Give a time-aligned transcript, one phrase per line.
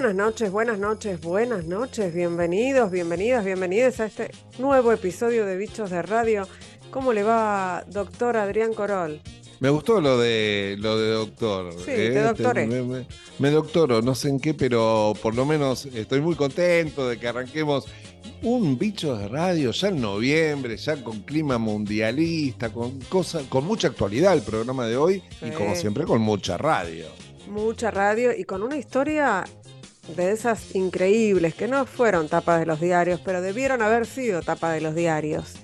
[0.00, 2.14] buenas noches, buenas noches, buenas noches.
[2.14, 6.48] Bienvenidos, bienvenidas, bienvenidos a este nuevo episodio de Bichos de Radio.
[6.90, 9.20] ¿Cómo le va, doctor Adrián Corol?
[9.58, 11.74] Me gustó lo de lo de doctor.
[11.80, 12.22] Sí, te ¿eh?
[12.22, 12.66] doctoré.
[12.66, 13.06] Me, me-
[13.38, 17.28] me doctoro, no sé en qué, pero por lo menos estoy muy contento de que
[17.28, 17.84] arranquemos
[18.40, 23.88] un bicho de radio ya en noviembre, ya con clima mundialista, con cosas, con mucha
[23.88, 27.04] actualidad el programa de hoy y como siempre con mucha radio.
[27.48, 29.44] Mucha radio y con una historia
[30.16, 34.74] de esas increíbles que no fueron tapas de los diarios, pero debieron haber sido tapas
[34.74, 35.54] de los diarios.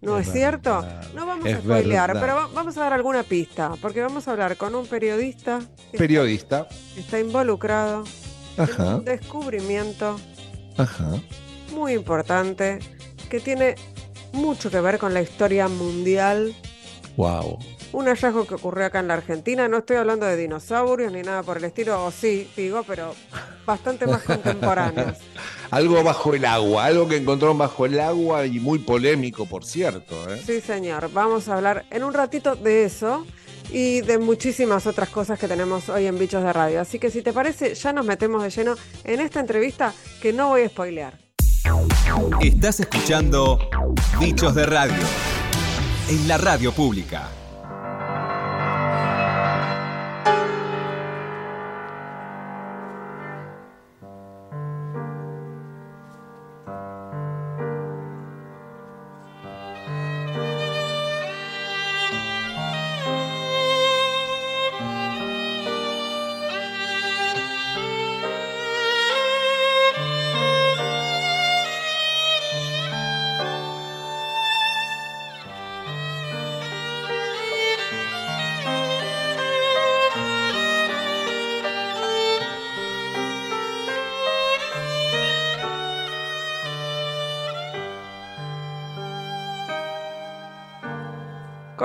[0.00, 0.84] ¿No es, Es cierto?
[1.14, 2.20] No vamos a spoilear, verdad.
[2.20, 5.98] pero va- vamos a dar alguna pista, porque vamos a hablar con un periodista que
[5.98, 6.68] Periodista.
[6.96, 8.04] está involucrado
[8.58, 10.20] en un descubrimiento
[10.76, 11.10] ajá.
[11.74, 12.78] muy importante
[13.30, 13.74] que tiene
[14.32, 16.54] mucho que ver con la historia mundial.
[17.16, 17.58] Wow.
[17.96, 19.68] Un hallazgo que ocurrió acá en la Argentina.
[19.68, 23.14] No estoy hablando de dinosaurios ni nada por el estilo, o sí, digo, pero
[23.64, 25.16] bastante más contemporáneos.
[25.70, 30.30] Algo bajo el agua, algo que encontraron bajo el agua y muy polémico, por cierto.
[30.30, 30.42] ¿eh?
[30.44, 31.10] Sí, señor.
[31.10, 33.26] Vamos a hablar en un ratito de eso
[33.72, 36.82] y de muchísimas otras cosas que tenemos hoy en Bichos de Radio.
[36.82, 38.74] Así que si te parece, ya nos metemos de lleno
[39.04, 41.18] en esta entrevista que no voy a spoilear.
[42.42, 43.58] Estás escuchando
[44.20, 45.02] Bichos de Radio
[46.10, 47.30] en la radio pública.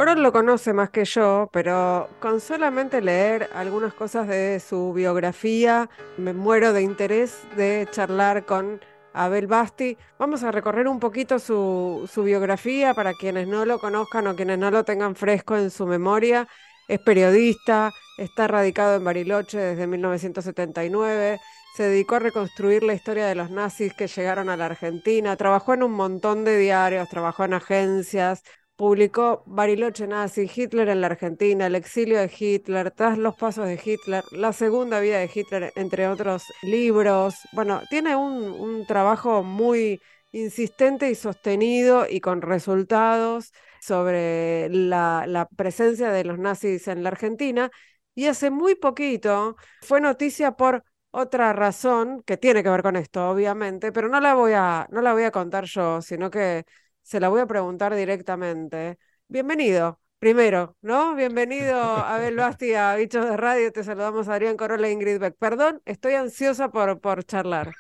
[0.02, 5.92] Corol lo conoce más que yo, pero con solamente leer algunas cosas de su biografía,
[6.18, 8.82] me muero de interés de charlar con
[9.14, 10.00] Abel Basti.
[10.18, 14.72] Vamos a recorrer un poquito su biografía para quienes no lo conozcan o quienes no
[14.72, 16.48] lo tengan fresco en su memoria.
[16.88, 21.40] Es periodista, está radicado en Bariloche desde 1979,
[21.78, 25.76] se dedicó a reconstruir la historia de los nazis que llegaron a la Argentina, trabajó
[25.76, 28.44] en un montón de diarios, trabajó en agencias,
[28.82, 33.80] publicó Bariloche nazi, Hitler en la Argentina, el exilio de Hitler, tras los pasos de
[33.84, 37.36] Hitler, la segunda vida de Hitler, entre otros libros.
[37.52, 45.46] Bueno, tiene un, un trabajo muy insistente y sostenido y con resultados sobre la, la
[45.48, 47.70] presencia de los nazis en la Argentina.
[48.16, 53.30] Y hace muy poquito fue noticia por otra razón que tiene que ver con esto,
[53.30, 56.66] obviamente, pero no la voy a, no la voy a contar yo, sino que
[57.04, 58.98] se la voy a preguntar directamente.
[59.28, 61.16] Bienvenido, primero, ¿no?
[61.16, 63.72] Bienvenido, Abel Basti, a Bichos de Radio.
[63.72, 65.36] Te saludamos Adrián Corolla e Ingrid Beck.
[65.38, 67.78] Perdón, estoy ansiosa por, por charlar.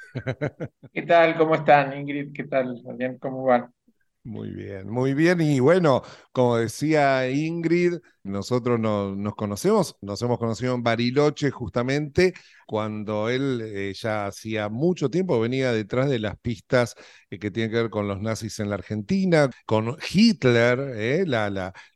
[0.94, 1.38] ¿Qué tal?
[1.38, 2.31] ¿Cómo están, Ingrid?
[2.34, 2.81] ¿Qué tal?
[2.90, 3.18] Adrián?
[3.18, 3.74] ¿Cómo van?
[4.24, 5.42] Muy bien, muy bien.
[5.42, 12.34] Y bueno, como decía Ingrid, nosotros no- nos conocemos, nos hemos conocido en Bariloche justamente
[12.68, 16.96] cuando él eh, ya hacía mucho tiempo venía detrás de las pistas
[17.40, 21.25] que tienen que ver con los nazis en la Argentina, con Hitler, eh,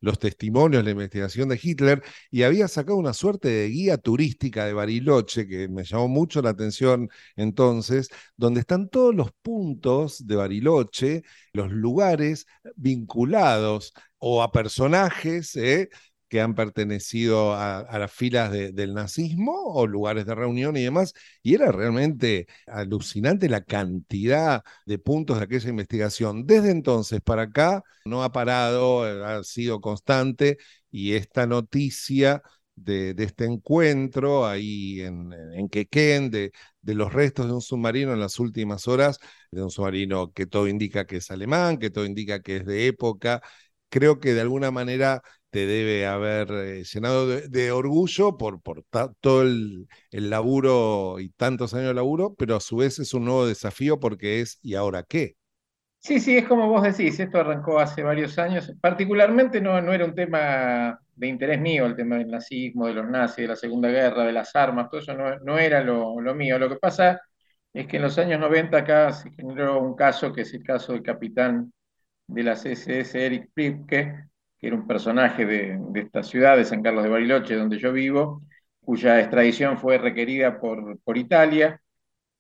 [0.01, 4.73] los testimonios, la investigación de Hitler, y había sacado una suerte de guía turística de
[4.73, 11.23] Bariloche que me llamó mucho la atención entonces, donde están todos los puntos de Bariloche
[11.53, 15.90] los lugares vinculados o a personajes eh,
[16.35, 21.13] que han pertenecido a, las filas de- del nazismo o lugares de reunión y demás.
[21.41, 26.46] Y era realmente alucinante la cantidad de puntos de aquella investigación.
[26.46, 30.57] Desde entonces para acá no ha parado, eh, ha sido constante
[30.91, 32.41] y esta noticia
[32.75, 36.52] de, de este encuentro ahí en, en Quequén, de,
[36.82, 39.20] de los restos de un submarino en las últimas horas,
[39.52, 42.87] de un submarino que todo indica que es alemán, que todo indica que es de
[42.87, 43.41] época.
[43.90, 45.22] Creo que de alguna manera
[45.55, 48.84] te debe haber eh, llenado de, orgullo por, por
[49.22, 53.23] todo el, el laburo y tantos años de laburo, pero a su vez es un
[53.23, 55.37] nuevo desafío porque es ¿y ahora qué?
[55.99, 58.69] Sí, sí, es como vos decís, esto arrancó hace varios años.
[58.81, 63.08] Particularmente no, no era un tema de interés mío, el tema del nazismo, de los
[63.09, 66.35] nazis, de la Segunda Guerra, de las armas, todo eso no, no era lo, lo
[66.35, 66.59] mío.
[66.59, 67.22] Lo que pasa
[67.72, 70.91] es que en los años 90 acá se generó un caso que es el caso
[70.91, 71.72] del capitán
[72.28, 74.25] de las SS, Eric Pripke,
[74.67, 78.41] era un personaje de, esta ciudad, de San Carlos de Bariloche, donde yo vivo,
[78.82, 81.82] cuya extradición fue requerida por, por Italia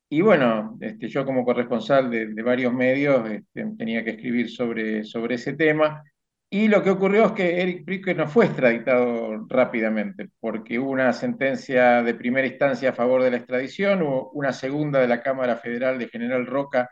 [0.09, 5.03] Y bueno, este, yo como corresponsal de, de varios medios este, tenía que escribir sobre,
[5.03, 6.03] sobre ese tema.
[6.49, 11.11] Y lo que ocurrió es que Eric Prique no fue extraditado rápidamente, porque hubo una
[11.11, 15.57] sentencia de primera instancia a favor de la extradición, hubo una segunda de la Cámara
[15.57, 16.89] Federal de General Roca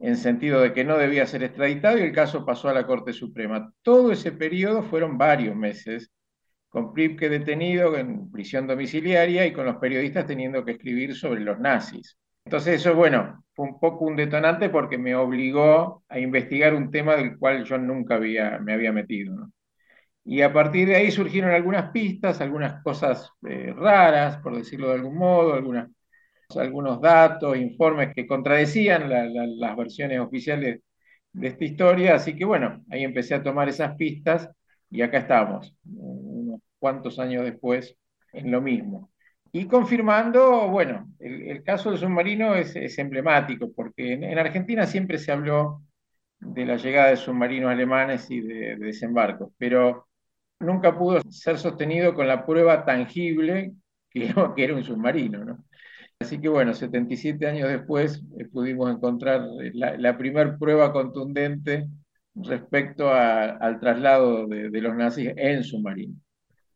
[0.00, 3.12] en sentido de que no debía ser extraditado y el caso pasó a la Corte
[3.12, 3.72] Suprema.
[3.82, 6.10] Todo ese periodo fueron varios meses,
[6.70, 11.58] con Pripke detenido en prisión domiciliaria y con los periodistas teniendo que escribir sobre los
[11.58, 12.18] nazis.
[12.44, 17.16] Entonces eso, bueno, fue un poco un detonante porque me obligó a investigar un tema
[17.16, 19.50] del cual yo nunca había, me había metido.
[20.24, 24.94] Y a partir de ahí surgieron algunas pistas, algunas cosas eh, raras, por decirlo de
[24.94, 25.88] algún modo, algunas,
[26.56, 30.80] algunos datos, informes que contradecían la, la, las versiones oficiales
[31.32, 32.14] de esta historia.
[32.16, 34.50] Así que bueno, ahí empecé a tomar esas pistas
[34.90, 37.96] y acá estamos, unos cuantos años después,
[38.32, 39.10] en lo mismo.
[39.52, 45.18] Y confirmando, bueno, el, caso del submarino es, es emblemático, porque en, en, Argentina siempre
[45.18, 45.82] se habló
[46.40, 50.08] de la llegada de submarinos alemanes y de, de desembarcos, pero
[50.60, 53.74] nunca pudo ser sostenido con la prueba tangible
[54.10, 55.64] que, que era un submarino, ¿no?
[56.20, 59.42] Así que bueno, 77 años después eh, pudimos encontrar
[59.74, 61.88] la, la primera prueba contundente
[62.34, 66.14] respecto al traslado de, de los nazis en submarino.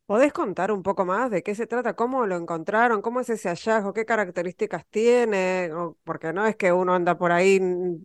[0.06, 1.94] ¿Podés contar un poco más de qué se trata?
[1.96, 3.00] ¿Cómo lo encontraron?
[3.00, 3.94] ¿Cómo es ese hallazgo?
[3.94, 5.70] ¿Qué características tiene?
[6.04, 7.58] Porque no es que uno anda por ahí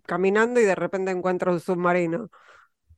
[0.05, 2.29] caminando y de repente encuentra un submarino.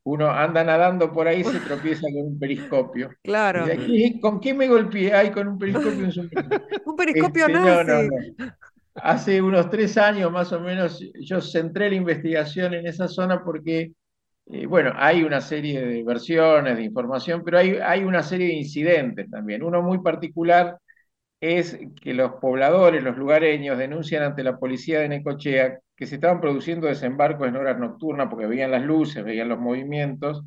[0.03, 3.09] Uno anda nadando por ahí y se tropieza con un periscopio.
[3.23, 3.65] Claro.
[3.65, 5.13] Aquí, ¿Con qué me golpeé?
[5.13, 6.49] Ay, con un periscopio un submarino.
[6.85, 7.59] un periscopio este.
[7.59, 8.09] No, no, no.
[8.95, 13.93] Hace unos tres años más o menos yo centré la investigación en esa zona porque
[14.47, 18.53] eh, bueno, hay una serie de versiones, de información, pero hay, hay una serie de
[18.53, 19.63] incidentes también.
[19.63, 20.77] Uno muy particular
[21.41, 26.41] es que los pobladores, los lugareños, denuncian ante la policía de Necochea que se estaban
[26.41, 30.43] produciendo desembarcos en horas nocturnas porque veían las luces, veían los movimientos.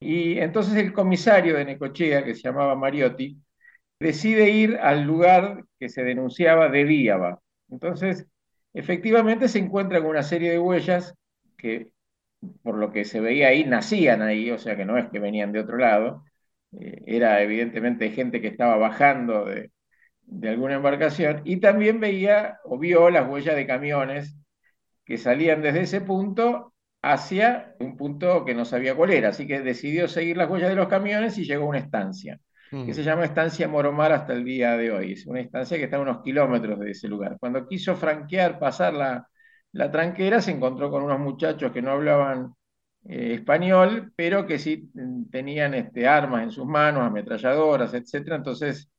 [0.00, 3.38] Y entonces el comisario de Necochea, que se llamaba Mariotti,
[4.00, 7.40] decide ir al lugar que se denunciaba de Víaba.
[7.70, 8.26] Entonces,
[8.74, 11.14] efectivamente se encuentra con una serie de huellas
[11.56, 11.90] que
[12.62, 15.52] por lo que se veía ahí, nacían ahí, o sea que no es que venían
[15.52, 16.24] de otro lado,
[16.80, 19.70] eh, era evidentemente gente que estaba bajando de,
[20.28, 24.36] de, alguna embarcación, y también veía o vio las huellas de camiones
[25.04, 29.60] que salían desde ese punto hacia un punto que no sabía cuál era, así que
[29.60, 32.40] decidió seguir las huellas de los camiones y llegó a una estancia,
[32.72, 32.86] mm.
[32.86, 35.96] que se llama Estancia Moromar hasta el día de hoy, es una estancia que está
[35.96, 37.36] a unos kilómetros de ese lugar.
[37.38, 39.28] Cuando quiso franquear, pasar la
[39.72, 42.54] la tranquera se encontró con unos muchachos que no hablaban
[43.04, 48.34] eh, español, pero que sí mm, tenían este, armas en sus manos, ametralladoras, etc.
[48.34, 48.90] Entonces,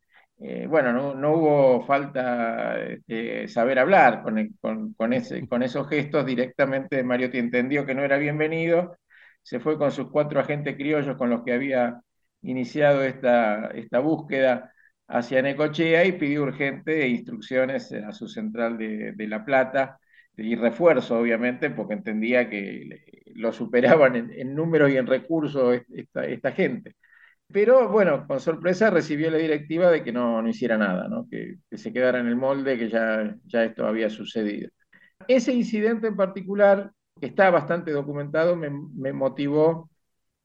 [0.41, 5.87] eh, bueno, no, no, hubo falta este, saber hablar con, con, con, ese, con esos
[5.89, 6.25] gestos.
[6.25, 8.97] Directamente Mariotti entendió que no era bienvenido,
[9.41, 12.01] se fue con sus cuatro agentes criollos con los que había
[12.41, 14.71] iniciado esta, esta búsqueda
[15.07, 19.99] hacia Necochea y pidió urgente instrucciones a su central de, de La Plata
[20.37, 23.01] y refuerzo, obviamente, porque entendía que
[23.35, 26.95] lo superaban en, en números y en recursos esta, esta, gente.
[27.51, 31.27] Pero bueno, con sorpresa recibió la directiva de que no, no hiciera nada, ¿no?
[31.29, 34.69] Que, se quedara en el molde, que ya, ya esto había sucedido.
[35.27, 39.89] Ese incidente en particular, que está bastante documentado, me, me motivó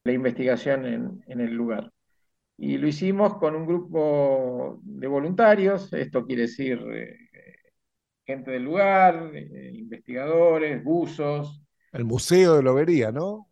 [0.03, 1.91] la investigación en, en el lugar.
[2.57, 7.17] Y lo hicimos con un grupo de voluntarios, esto quiere decir eh,
[8.25, 11.61] gente del lugar, eh, investigadores, buzos.
[11.91, 13.47] El Museo de Lobería, ¿no?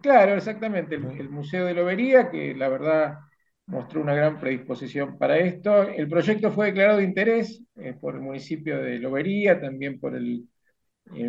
[0.00, 3.18] Claro, exactamente, el, Museo de Lobería, que la verdad
[3.66, 5.82] mostró una gran predisposición para esto.
[5.84, 10.48] El proyecto fue declarado de interés eh, por el municipio de Lobería, también por el,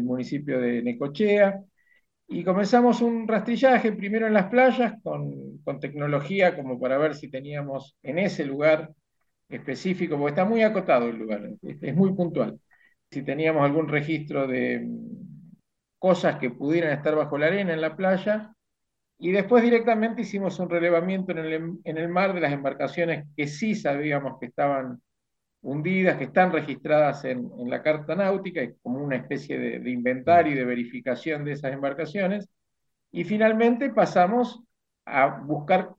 [0.04, 1.62] municipio de Necochea.
[2.28, 7.98] Y comenzamos un rastrillaje primero en las playas con, tecnología como para ver si teníamos
[8.04, 8.92] en ese lugar
[9.50, 12.60] específico, porque está muy acotado el lugar, es, muy puntual
[13.12, 14.88] si teníamos algún registro de
[16.04, 18.54] cosas que pudieran estar bajo la arena en la playa,
[19.18, 23.74] y después directamente hicimos un relevamiento en el, el mar de las embarcaciones que sí
[23.74, 25.02] sabíamos que estaban
[25.62, 30.58] hundidas, que están registradas en, la carta náutica, como una especie de, de, inventario y
[30.58, 32.50] de verificación de esas embarcaciones,
[33.10, 34.62] y finalmente pasamos
[35.06, 35.94] a buscar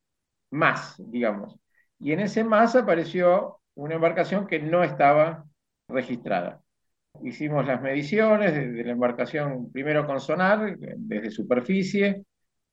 [0.50, 1.58] más, digamos.
[1.98, 5.46] Y en ese más apareció una embarcación que no estaba
[5.88, 6.60] registrada
[7.22, 12.24] hicimos las mediciones de, la embarcación, primero con sonar, desde superficie.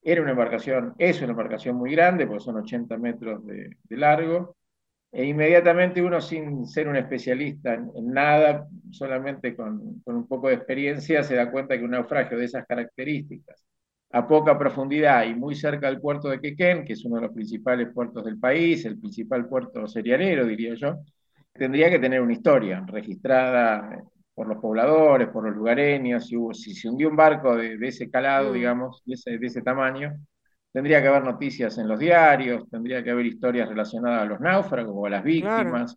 [0.03, 4.55] Era una embarcación, es una embarcación muy grande, porque son 80 metros de, de largo.
[5.11, 10.55] e inmediatamente uno sin ser un especialista en, nada, solamente con, con, un poco de
[10.55, 13.63] experiencia, se da cuenta que un naufragio de esas características,
[14.11, 17.33] a poca profundidad y muy cerca del puerto de Quequén, que es uno de los
[17.33, 20.99] principales puertos del país, el principal puerto cerealero, diría yo,
[21.53, 24.03] tendría que tener una historia registrada
[24.41, 28.49] por los pobladores, por los lugareños, si, si se hundió un barco de, ese calado,
[28.49, 28.53] mm.
[28.53, 30.15] digamos, de ese, de ese tamaño,
[30.73, 34.95] tendría que haber noticias en los diarios, tendría que haber historias relacionadas a los náufragos
[34.95, 35.95] o a las víctimas,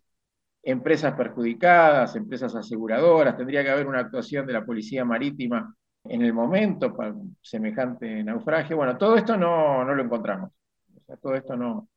[0.61, 6.31] empresas perjudicadas, empresas aseguradoras, tendría que haber una actuación de la policía marítima en el
[6.31, 8.77] momento para semejante naufragio.
[8.77, 10.51] Bueno, todo esto no, no lo encontramos.
[10.95, 11.89] O sea, todo esto no,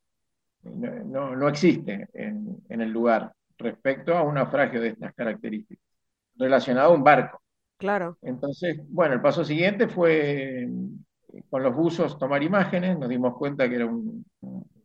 [0.63, 5.88] no, no existe en, en, el lugar respecto a un naufragio de estas características,
[6.39, 7.41] relacionado a un barco.
[7.77, 8.17] Claro.
[8.23, 10.67] Entonces, bueno, el paso siguiente fue
[11.49, 14.25] con los buzos tomar imágenes, nos dimos cuenta que era un,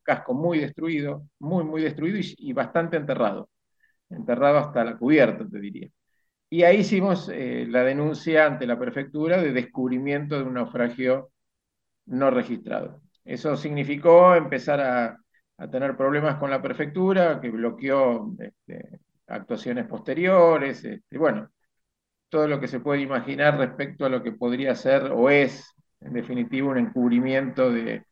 [0.03, 3.49] casco muy destruido, muy, muy destruido y, bastante enterrado,
[4.11, 5.89] enterrado hasta la cubierta, te diría.
[6.51, 11.31] Y ahí hicimos eh, la denuncia ante la prefectura de descubrimiento de un naufragio
[12.07, 13.01] no registrado.
[13.25, 15.19] Eso significó empezar a,
[15.71, 21.49] tener problemas con la prefectura, que bloqueó este, actuaciones posteriores, este, bueno,
[22.29, 26.13] todo lo que se puede imaginar respecto a lo que podría ser o es en
[26.13, 28.05] definitiva un encubrimiento de,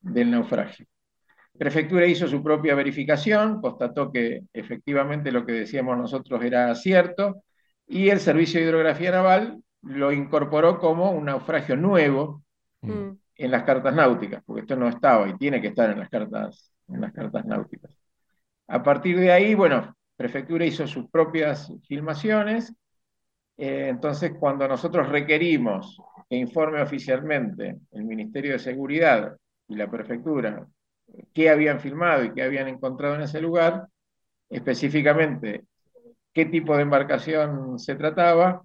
[0.00, 0.86] del naufragio.
[1.54, 7.42] La prefectura hizo su propia verificación, constató que efectivamente lo que decíamos nosotros era cierto,
[7.86, 12.42] y el Servicio de Hidrografía Naval lo incorporó como un naufragio nuevo
[12.80, 13.10] mm.
[13.36, 16.72] en las cartas náuticas, porque esto no estaba y tiene que estar en las cartas,
[16.88, 17.96] en las cartas náuticas.
[18.66, 22.74] A partir de ahí, bueno, prefectura hizo sus propias filmaciones,
[23.56, 29.36] eh, entonces cuando nosotros requerimos que informe oficialmente el Ministerio de Seguridad
[29.68, 30.66] y la Prefectura
[31.32, 33.88] qué habían filmado y qué habían encontrado en ese lugar,
[34.48, 35.64] específicamente
[36.32, 38.64] qué tipo de embarcación se trataba,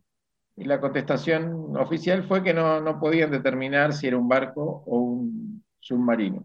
[0.55, 4.97] y la contestación oficial fue que no, no podían determinar si era un barco o
[4.97, 6.43] un submarino.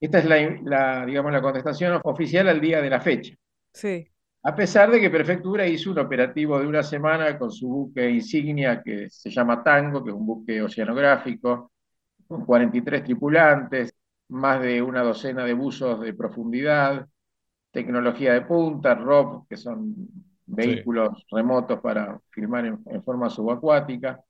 [0.00, 3.34] Esta es la, la, digamos, la contestación oficial al día de la fecha.
[3.72, 4.06] Sí.
[4.42, 8.82] A pesar de que Prefectura hizo un operativo de una semana con su buque insignia
[8.82, 11.72] que se llama Tango, que es un buque oceanográfico,
[12.26, 13.92] con 43 tripulantes,
[14.28, 17.06] más de una docena de buzos de profundidad,
[17.70, 19.94] tecnología de punta, ROV, que son
[20.46, 24.20] vehículos remotos para filmar en, forma subacuática.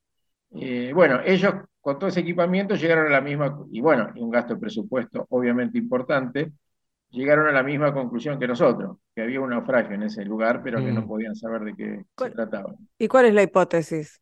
[0.52, 4.54] Eh, bueno, ellos con todo ese equipamiento llegaron a la misma, y bueno, un gasto
[4.54, 6.52] de presupuesto obviamente importante,
[7.10, 10.78] llegaron a la misma conclusión que nosotros, que había un naufragio en ese lugar, pero
[10.78, 11.08] que no mm.
[11.08, 12.74] podían saber de qué se trataba.
[12.98, 14.20] ¿Y cuál es la hipótesis?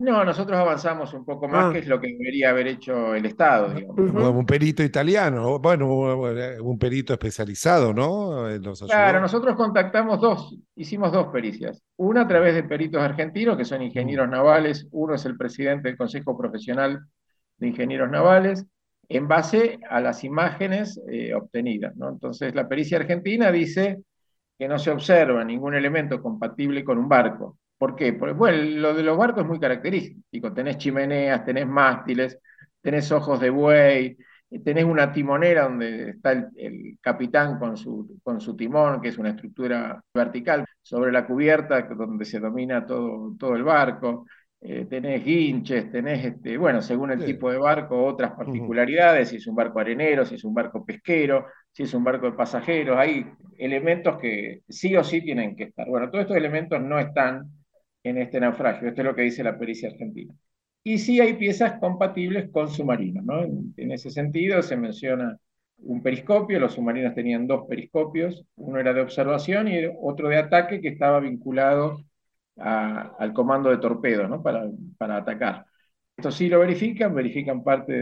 [0.00, 1.72] No, nosotros avanzamos un poco más, ah.
[1.72, 3.74] que es lo que debería haber hecho el Estado.
[3.96, 8.46] Un perito italiano, bueno, un perito especializado, ¿no?
[8.86, 11.82] claro, nosotros contactamos dos, hicimos dos pericias.
[11.96, 15.98] Una a través de peritos argentinos, que son ingenieros navales, uno es el presidente del
[15.98, 17.00] Consejo Profesional
[17.56, 18.66] de Ingenieros Navales,
[19.08, 21.96] en base a las imágenes eh, obtenidas.
[21.96, 22.08] ¿no?
[22.10, 24.02] Entonces, la pericia argentina dice
[24.58, 27.58] que no se observa ningún elemento compatible con un barco.
[27.78, 28.12] ¿Por qué?
[28.12, 30.52] Porque, lo de los barcos es muy característico.
[30.52, 32.38] Tenés chimeneas, tenés mástiles,
[32.80, 34.16] tenés ojos de buey,
[34.64, 40.64] tenés una timonera donde está el, capitán con su, timón, que es una estructura vertical,
[40.82, 44.26] sobre la cubierta donde se domina todo el barco.
[44.60, 49.46] Eh, tenés guinches, tenés, este, bueno, según el tipo de barco, otras particularidades, si es
[49.46, 53.24] un barco arenero, si es un barco pesquero, si es un barco de pasajeros, hay
[53.56, 55.86] elementos que sí o sí tienen que estar.
[55.88, 57.44] Bueno, todos estos elementos no están
[58.02, 60.34] en este naufragio, esto es lo que dice la pericia argentina.
[60.82, 63.44] Y sí hay piezas compatibles con submarinos, ¿no?
[63.44, 65.36] En, en ese sentido se menciona
[65.78, 70.80] un periscopio, los submarinos tenían dos periscopios, uno era de observación y otro de ataque
[70.80, 71.98] que estaba vinculado
[72.60, 74.42] al comando de torpedo ¿no?
[74.42, 75.66] para, para atacar.
[76.16, 77.92] Esto sí lo verifican, verifican parte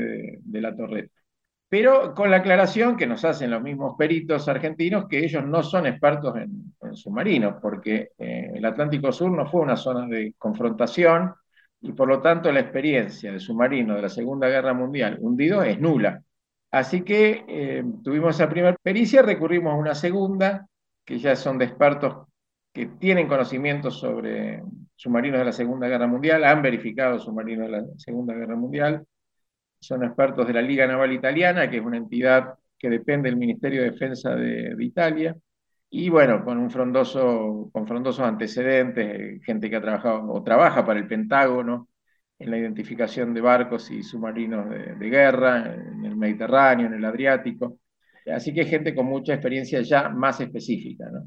[0.41, 1.13] de, la torreta.
[1.69, 5.87] Pero con la aclaración que nos hacen los mismos peritos argentinos que ellos no son
[5.87, 11.35] expertos en, submarinos, porque eh, el Atlántico Sur no fue una zona de confrontación
[11.81, 15.79] y por lo tanto la experiencia de submarino de la Segunda Guerra Mundial hundido es
[15.79, 16.23] nula.
[16.71, 20.67] Así que eh, tuvimos esa primera pericia, recurrimos a una segunda,
[21.05, 22.27] que ya son de expertos
[22.77, 24.63] que tienen conocimientos sobre
[24.97, 29.07] submarinos de la Segunda Guerra Mundial, han verificado submarinos de la Segunda Guerra Mundial,
[29.81, 33.81] son expertos de la Liga Naval Italiana, que es una entidad que depende del Ministerio
[33.81, 35.35] de Defensa de, Italia,
[35.89, 41.01] y bueno, con un frondoso, con frondosos antecedentes, gente que ha trabajado o trabaja para
[41.01, 41.89] el Pentágono
[42.39, 47.05] en la identificación de barcos y submarinos de, de guerra en el Mediterráneo, en el
[47.07, 47.79] Adriático.
[48.35, 51.07] así que gente con mucha experiencia ya más específica.
[51.11, 51.23] ¿no?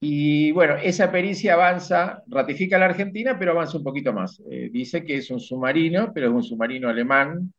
[0.00, 4.40] Y bueno, esa pericia avanza, ratifica la Argentina, pero avanza un poquito más.
[4.50, 7.52] Eh, dice que es un submarino, pero es un submarino alemán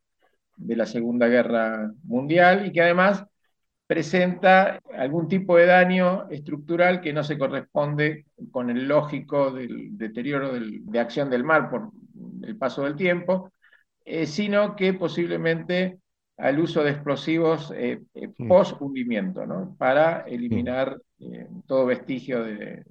[0.55, 3.25] de la Segunda Guerra Mundial y que además
[3.87, 10.51] presenta algún tipo de daño estructural que no se corresponde con el lógico del deterioro
[10.53, 11.89] de acción del mar por
[12.43, 13.51] el paso del tiempo,
[14.05, 15.99] eh, sino que posiblemente
[16.39, 18.47] al uso de explosivos eh, eh, mm.
[18.47, 19.75] post-hundimiento, ¿no?
[19.77, 20.97] para eliminar
[21.67, 22.85] todo vestigio de,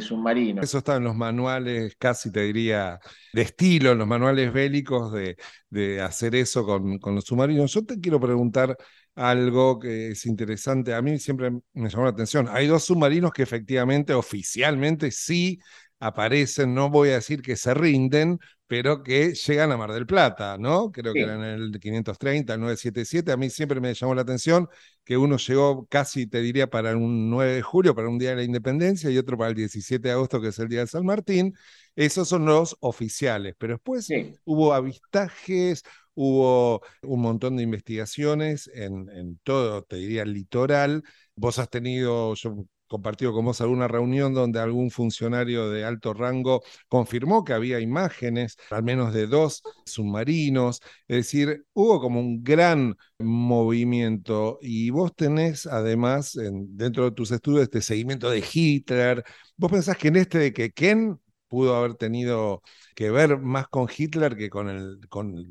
[0.00, 0.62] submarino.
[0.62, 2.98] Eso está en los manuales, casi te diría,
[3.34, 5.36] de estilo, en los manuales bélicos de,
[5.68, 7.74] de hacer eso con, con, los submarinos.
[7.74, 8.76] Yo te quiero preguntar
[9.14, 10.94] algo que es interesante.
[10.94, 12.48] A mí siempre me llamó la atención.
[12.48, 15.58] Hay dos submarinos que efectivamente, oficialmente, sí
[16.02, 20.56] aparecen, no voy a decir que se rinden, pero que llegan a Mar del Plata,
[20.58, 20.90] ¿no?
[20.90, 23.30] Creo que eran el 530, el 977.
[23.30, 24.68] A mí siempre me llamó la atención
[25.04, 28.36] que uno llegó casi, te diría, para un 9 de julio, para un día de
[28.36, 31.06] la independencia, y otro para el 17 de agosto, que es el día de San
[31.06, 31.54] Martín.
[31.94, 34.08] Esos son los oficiales, pero después
[34.44, 41.04] hubo avistajes, hubo un montón de investigaciones en, en, todo, te diría, el litoral.
[41.36, 46.62] Vos has tenido, yo compartido con vos alguna reunión donde algún funcionario de alto rango
[46.88, 52.94] confirmó que había imágenes, al menos de dos submarinos, es decir, hubo como un gran
[53.18, 54.58] movimiento.
[54.60, 59.24] Y vos tenés además dentro de tus estudios este seguimiento de Hitler,
[59.56, 61.18] vos pensás que en este de que Ken
[61.48, 62.62] pudo haber tenido
[62.94, 65.00] que ver más con Hitler que con,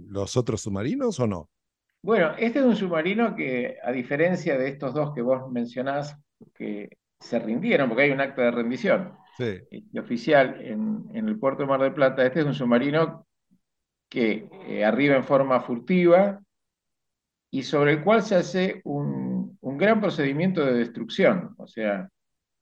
[0.09, 1.49] los otros submarinos o no?
[2.03, 6.15] Bueno, este es un submarino que, a diferencia de estos dos que vos mencionás,
[6.53, 9.13] que se rindieron, porque hay un acta de rendición
[9.97, 13.25] oficial en, el puerto de Mar del Plata, este es un submarino
[14.09, 16.41] que eh, arriba en forma furtiva
[17.49, 21.55] y sobre el cual se hace un, un gran procedimiento de destrucción.
[21.57, 22.09] O sea,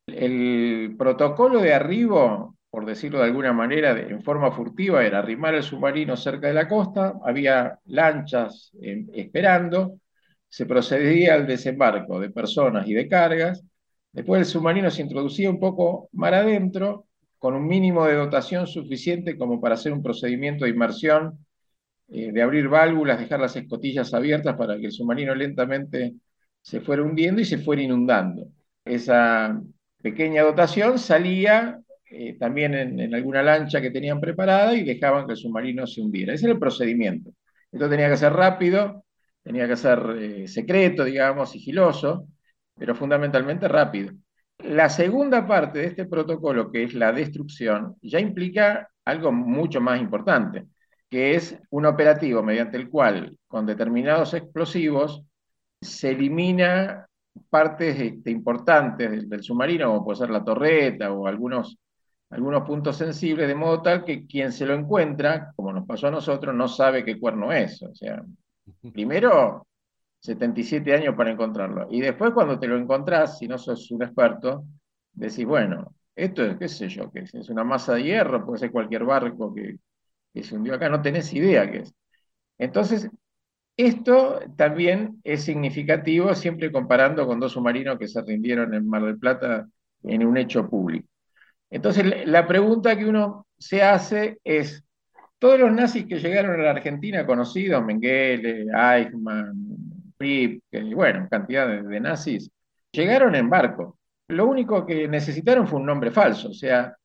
[0.07, 5.63] el protocolo de arribo por decirlo de alguna manera, en forma furtiva, era arrimar el
[5.63, 9.99] submarino cerca de la costa, había lanchas eh, esperando,
[10.47, 13.63] se procedía al desembarco de personas y de cargas,
[14.11, 17.05] después el submarino se introducía un poco mar adentro,
[17.39, 21.45] con un mínimo de dotación suficiente como para hacer un procedimiento de inmersión,
[22.09, 26.15] eh, de abrir válvulas, dejar las escotillas abiertas para que el submarino lentamente
[26.61, 28.47] se fuera hundiendo y se fuera inundando.
[28.83, 29.61] Esa
[30.01, 31.79] pequeña dotación salía
[32.11, 36.33] eh, también en, alguna lancha que tenían preparada y dejaban que el submarino se hundiera.
[36.33, 37.31] Ese era el procedimiento.
[37.71, 39.05] Esto tenía que ser rápido,
[39.43, 42.27] tenía que ser eh, secreto, digamos, sigiloso,
[42.79, 44.13] pero fundamentalmente rápido.
[44.59, 50.01] La segunda parte de este protocolo, que es la destrucción, ya implica algo mucho más
[50.01, 50.67] importante,
[51.09, 55.23] que es un operativo mediante el cual, con determinados explosivos,
[55.81, 57.05] se elimina
[57.49, 61.77] partes este, importantes del, del, submarino, como puede ser la torreta o algunos
[62.31, 66.11] algunos puntos sensibles, de modo tal que quien se lo encuentra, como nos pasó a
[66.11, 67.81] nosotros, no sabe qué cuerno es.
[67.81, 68.23] O sea,
[68.93, 69.65] primero
[70.19, 71.87] 77 años para encontrarlo.
[71.89, 74.65] Y después cuando te lo encontrás, si no sos un experto,
[75.13, 78.59] decís, bueno, esto es, qué sé yo, que es, es una masa de hierro, puede
[78.59, 79.77] ser cualquier barco que,
[80.33, 81.93] que se hundió acá, no tenés idea qué es.
[82.57, 83.09] Entonces,
[83.77, 89.17] esto también es significativo siempre comparando con dos submarinos que se rindieron en Mar del
[89.17, 89.67] Plata
[90.03, 91.07] en un hecho público.
[91.69, 94.83] Entonces, la pregunta que uno se hace es,
[95.37, 99.55] todos los nazis que llegaron a la Argentina conocidos, Mengele, Eichmann,
[100.19, 102.51] Fripp, bueno, cantidad de, nazis,
[102.91, 103.97] llegaron en barco.
[104.27, 106.95] Lo único que necesitaron fue un nombre falso, o sea,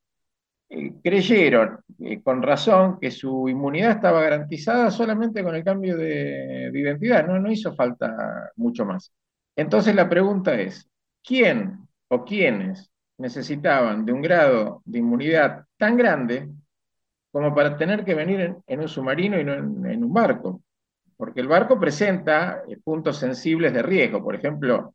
[0.69, 6.71] eh, creyeron eh, con razón que su inmunidad estaba garantizada solamente con el cambio de,
[6.73, 9.13] de identidad, no hizo falta mucho más.
[9.57, 10.89] Entonces la pregunta es,
[11.23, 16.49] ¿quién o quiénes necesitaban de un grado de inmunidad tan grande
[17.35, 20.63] como para tener que venir en, un submarino y no en, un barco,
[21.25, 24.95] porque el barco presenta eh, puntos sensibles de riesgo, por ejemplo,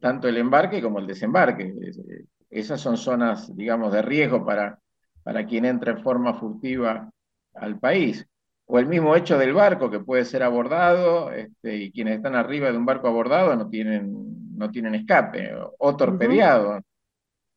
[0.00, 1.66] tanto el embarque como el desembarque.
[1.66, 4.80] Eh, esas son zonas, digamos, de riesgo para,
[5.22, 7.08] para quien entra en forma furtiva
[7.54, 8.26] al país.
[8.66, 12.72] O el mismo hecho del barco que puede ser abordado este, y quienes están arriba
[12.72, 16.80] de un barco abordado no tienen, no tienen escape, o, torpedeado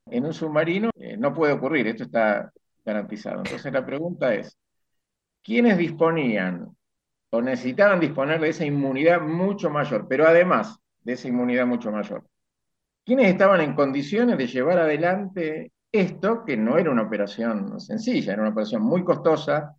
[0.05, 2.51] en un submarino eh, no puede ocurrir, esto está
[2.85, 3.39] garantizado.
[3.39, 4.55] Entonces la pregunta es,
[5.41, 6.75] ¿quiénes disponían
[7.31, 12.25] o necesitaban disponer de esa inmunidad mucho mayor, pero además de esa inmunidad mucho mayor?
[13.05, 18.41] ¿Quiénes estaban en condiciones de llevar adelante esto, que no era una operación sencilla, era
[18.41, 19.75] una operación muy costosa,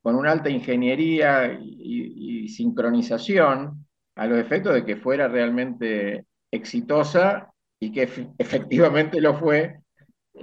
[0.00, 7.52] con una alta ingeniería y, y sincronización, a los efectos de que fuera realmente exitosa
[7.78, 9.80] y que efectivamente lo fue,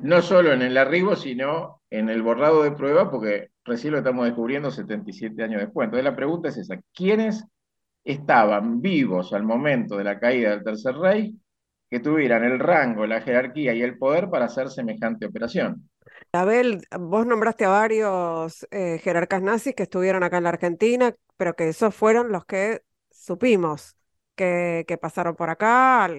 [0.02, 4.26] no solo en el arribo, sino en el borrado de prueba, porque recién lo estamos
[4.26, 5.86] descubriendo 77 años después.
[5.86, 7.46] Entonces la pregunta es esa, ¿quiénes
[8.04, 11.36] estaban vivos al momento de la caída del Tercer Rey
[11.90, 15.90] que tuvieran el rango, la jerarquía y el poder para hacer semejante operación?
[16.32, 21.56] Abel, vos nombraste a varios eh, jerarcas nazis que estuvieron acá en la Argentina, pero
[21.56, 23.96] que esos fueron los que supimos
[24.36, 26.10] que, pasaron por acá,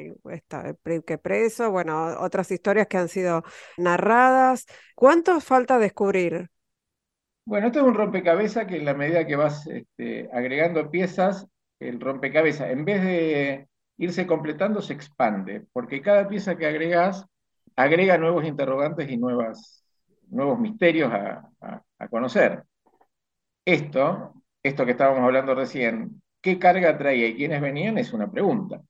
[1.06, 3.42] que preso, bueno, otras historias que han sido
[3.76, 4.66] narradas.
[4.94, 6.50] ¿Cuánto falta descubrir?
[7.46, 11.46] Bueno, esto es un rompecabezas que en la medida que vas este, agregando piezas,
[11.78, 17.26] el rompecabezas, en vez de irse completando, se expande, porque cada pieza que agregas
[17.76, 19.84] agrega nuevos interrogantes y nuevas,
[20.28, 21.50] nuevos misterios a,
[22.10, 22.64] conocer.
[23.64, 28.82] Esto, esto que estábamos hablando recién, qué carga traía y quiénes venían es una pregunta,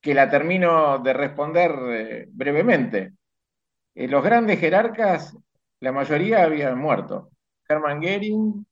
[0.00, 3.14] que la termino de responder eh, brevemente.
[3.94, 5.36] Eh, los grandes jerarcas,
[5.80, 7.30] la mayoría habían muerto.
[7.68, 8.66] Hermann Goering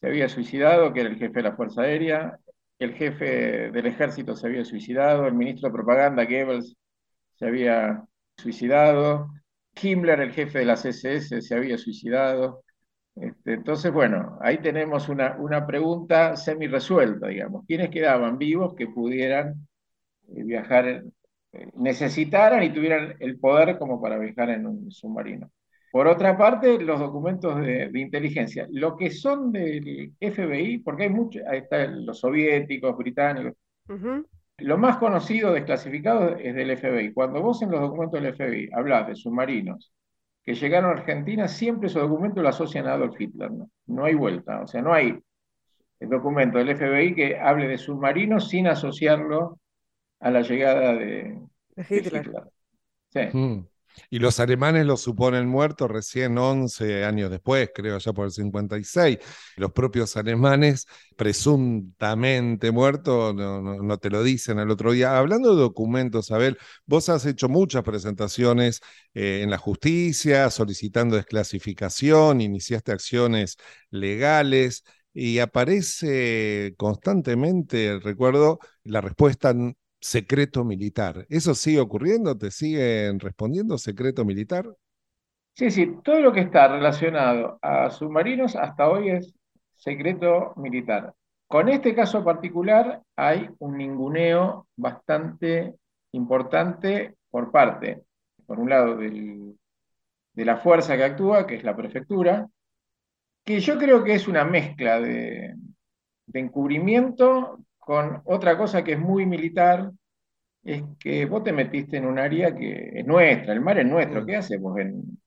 [0.00, 2.38] se había suicidado, que era el jefe de la Fuerza Aérea,
[2.78, 6.76] el jefe del ejército se había suicidado, el ministro de propaganda, Goebbels,
[7.34, 8.04] se había
[8.36, 9.30] suicidado,
[9.80, 12.64] Himmler, el jefe de las SS, se había suicidado,
[13.16, 17.64] este, entonces, bueno, ahí tenemos una, una pregunta semi-resuelta, digamos.
[17.66, 19.68] ¿Quiénes quedaban vivos que pudieran
[20.28, 21.02] eh, viajar, eh,
[21.74, 25.50] necesitaran y tuvieran el poder como para viajar en un submarino?
[25.94, 31.40] Por otra parte, los documentos de, inteligencia, lo que son del FBI, porque hay muchos,
[31.46, 33.52] ahí están los soviéticos, británicos,
[34.58, 37.12] lo más conocido desclasificado es del FBI.
[37.12, 39.92] Cuando vos en los documentos del FBI hablas de submarinos,
[40.42, 43.52] que llegaron a Argentina, siempre esos documentos lo asocian a Adolf Hitler.
[43.86, 45.16] No, hay vuelta, o sea, no hay
[46.00, 49.60] el documento del FBI que hable de submarinos sin asociarlo
[50.18, 51.38] a la llegada de,
[51.88, 52.32] Hitler.
[53.10, 53.20] Sí.
[53.32, 53.73] Mm.
[54.10, 59.18] Y los alemanes lo suponen muerto recién 11 años después, creo, ya por el 56.
[59.56, 65.16] Los propios alemanes, presuntamente muertos, no, te lo dicen al otro día.
[65.18, 68.80] Hablando de documentos, Abel, vos has hecho muchas presentaciones
[69.14, 73.56] eh, en la justicia, solicitando desclasificación, iniciaste acciones
[73.90, 79.54] legales y aparece constantemente, recuerdo, la respuesta
[80.04, 81.24] secreto militar.
[81.30, 82.36] ¿Eso sigue ocurriendo?
[82.36, 84.66] ¿Te siguen respondiendo secreto militar?
[85.54, 89.34] Sí, sí, todo lo que está relacionado a submarinos hasta hoy es
[89.72, 91.14] secreto militar.
[91.48, 95.74] Con este caso particular hay un ninguneo bastante
[96.12, 98.02] importante por parte,
[98.44, 99.54] por un lado, de
[100.44, 102.46] la fuerza que actúa, que es la prefectura,
[103.42, 105.54] que yo creo que es una mezcla de,
[106.34, 109.90] encubrimiento con otra cosa que es muy militar,
[110.62, 114.22] es que vos te metiste en un área que es nuestra, el mar es nuestro,
[114.22, 114.26] mm.
[114.26, 115.18] ¿qué haces vos en,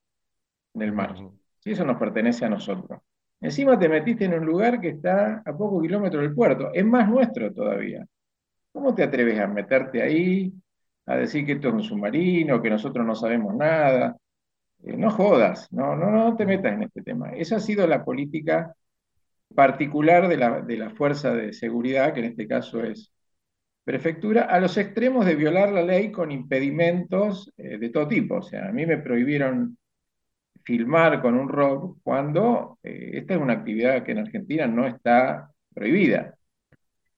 [0.74, 1.16] el mar?
[1.60, 3.00] Si eso nos pertenece a nosotros.
[3.40, 7.08] Encima te metiste en un lugar que está a pocos kilómetros del puerto, es más
[7.08, 8.06] nuestro todavía.
[8.72, 10.52] ¿Cómo te atreves a meterte ahí,
[11.06, 14.18] a decir que esto es un submarino, que nosotros no sabemos nada?
[14.84, 17.30] Eh, no jodas, no, no, no te metas en este tema.
[17.32, 18.76] Esa ha sido la política
[19.56, 23.12] particular de la, de la fuerza de seguridad, que en este caso es
[23.84, 28.38] prefectura, a los extremos de violar la ley con impedimentos eh, de todo tipo.
[28.38, 29.78] O sea, a mí me prohibieron
[30.64, 35.52] filmar con un ROV cuando eh, esta es una actividad que en Argentina no está
[35.74, 36.37] prohibida.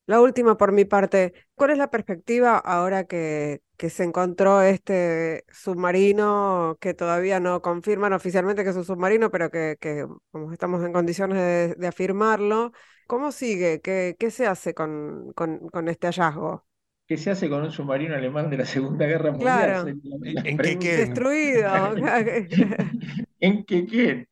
[0.10, 5.45] La última por mi parte, ¿cuál es la perspectiva ahora que, que se encontró este
[5.52, 10.93] submarino que todavía no confirman oficialmente que es un submarino, pero que, como estamos en
[10.93, 12.72] condiciones de, afirmarlo,
[13.06, 13.82] ¿cómo sigue?
[13.82, 16.65] ¿Qué, qué se hace con, con, este hallazgo?
[17.06, 19.95] ¿Qué se hace con un submarino alemán de la Segunda Guerra Mundial?
[20.43, 21.95] ¿En qué Destruido.
[23.39, 24.28] ¿En qué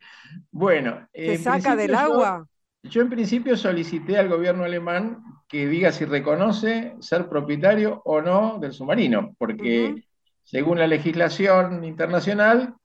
[0.49, 1.07] Bueno.
[1.13, 2.47] ¿Se saca del agua?
[2.89, 8.57] Yo en principio solicité al gobierno alemán que diga si reconoce ser propietario o no
[8.59, 10.03] del submarino, porque
[10.43, 12.75] según la legislación internacional,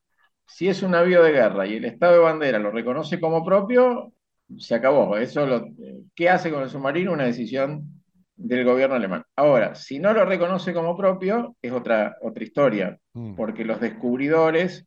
[0.47, 4.13] si es un navío de guerra y el Estado de bandera lo reconoce como propio,
[4.59, 5.17] se acabó.
[5.17, 5.67] Eso lo,
[6.15, 7.13] ¿Qué hace con el submarino?
[7.13, 8.03] Una decisión
[8.37, 9.25] del gobierno alemán.
[9.37, 13.35] Ahora, si no lo reconoce como propio, es otra, otra historia, mm.
[13.35, 14.87] porque los descubridores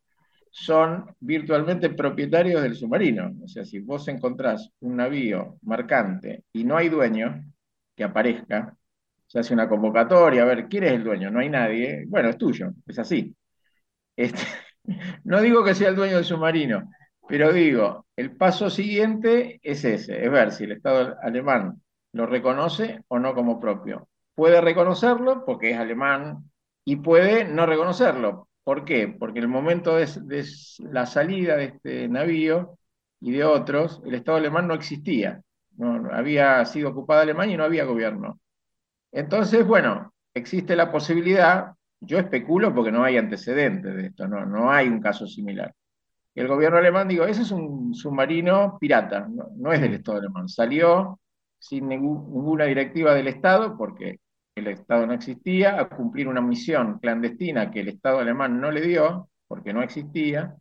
[0.57, 3.33] son virtualmente propietarios del submarino.
[3.43, 7.43] O sea, si vos encontrás un navío marcante y no hay dueño
[7.93, 8.73] que aparezca,
[9.27, 11.29] se hace una convocatoria, a ver, ¿quién es el dueño?
[11.29, 12.05] No hay nadie.
[12.07, 13.35] Bueno, es tuyo, es así.
[14.15, 14.41] Este,
[15.25, 16.89] no digo que sea el dueño del submarino,
[17.27, 21.81] pero digo, el paso siguiente es ese, es ver si el Estado alemán
[22.13, 24.07] lo reconoce o no como propio.
[24.35, 26.49] puede reconocerlo porque es alemán
[26.85, 28.47] y puede no reconocerlo.
[28.65, 29.07] ¿Por qué?
[29.07, 30.45] Porque en el momento de, de
[30.79, 32.79] la salida de este navío
[33.21, 35.41] y de otros, el Estado alemán no existía.
[35.77, 38.39] No, había sido ocupada Alemania y no había gobierno.
[39.11, 44.71] Entonces, bueno, existe la posibilidad, yo especulo porque no hay antecedentes de esto, no, no
[44.71, 45.73] hay un caso similar.
[46.33, 50.49] El gobierno alemán, digo, ese es un submarino pirata, no, es del Estado alemán.
[50.49, 51.19] Salió
[51.59, 54.19] sin ninguna directiva del Estado, porque
[54.55, 58.81] el Estado no existía, a cumplir una misión clandestina que el Estado alemán no le
[58.81, 60.55] dio, porque no existía.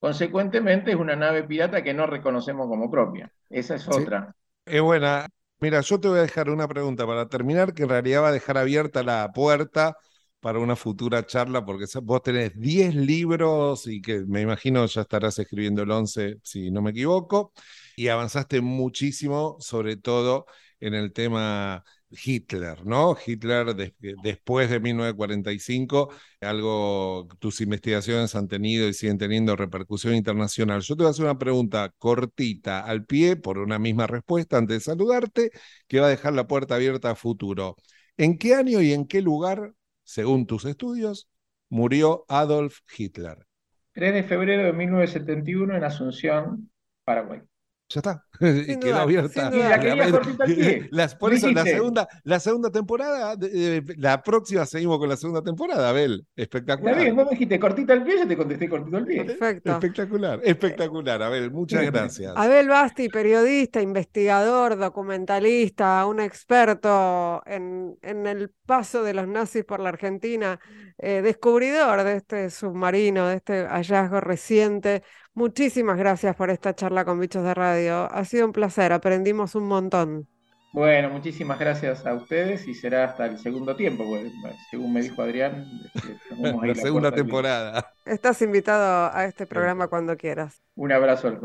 [0.00, 3.32] Consecuentemente, es una nave pirata que no reconocemos como propia.
[3.48, 4.34] Esa es otra.
[4.64, 5.28] Es buena.
[5.60, 8.32] Mira, yo te voy a dejar una pregunta para terminar, que en realidad va a
[8.32, 9.96] dejar abierta la puerta
[10.40, 15.38] para una futura charla, porque vos tenés 10 libros y que me imagino ya estarás
[15.38, 17.52] escribiendo el 11, si no me equivoco,
[17.96, 20.46] y avanzaste muchísimo, sobre todo
[20.78, 23.16] en el tema Hitler, ¿no?
[23.24, 23.74] Hitler
[24.22, 30.80] después de 1945, algo, tus investigaciones han tenido y siguen teniendo repercusión internacional.
[30.82, 34.76] Yo te voy a hacer una pregunta cortita al pie por una misma respuesta antes
[34.76, 35.50] de saludarte,
[35.88, 37.76] que va a dejar la puerta abierta a futuro.
[38.16, 39.74] ¿En qué año y en qué lugar
[40.06, 41.28] según tus estudios,
[41.68, 43.44] murió Adolf Hitler.
[43.92, 46.70] 3 de febrero de 1971 en Asunción,
[47.04, 47.40] Paraguay.
[47.88, 48.24] Ya está.
[48.80, 49.50] Quedó abierta.
[49.50, 49.78] La,
[50.90, 53.36] la, segunda, la segunda temporada,
[53.96, 56.26] la próxima seguimos con la segunda temporada, Abel.
[56.34, 56.94] Espectacular.
[56.94, 59.24] Está bien, vos me dijiste cortita el pie, yo te contesté cortito el pie.
[59.24, 59.72] Perfecto.
[59.72, 61.50] Espectacular, espectacular, Abel.
[61.52, 62.32] Muchas gracias.
[62.36, 69.78] Abel Basti, periodista, investigador, documentalista, un experto en, en el paso de los nazis por
[69.78, 70.58] la Argentina,
[70.98, 75.04] eh, descubridor de este submarino, de este hallazgo reciente.
[75.36, 78.10] Muchísimas gracias por esta charla con Bichos de Radio.
[78.10, 80.26] Ha sido un placer, aprendimos un montón.
[80.72, 84.32] Bueno, muchísimas gracias a ustedes y será hasta el segundo tiempo, pues,
[84.70, 85.66] según me dijo Adrián.
[85.94, 87.92] Este, la, segunda temporada.
[88.06, 90.62] Estás invitado a este programa cuando quieras.
[90.74, 91.38] Un abrazo al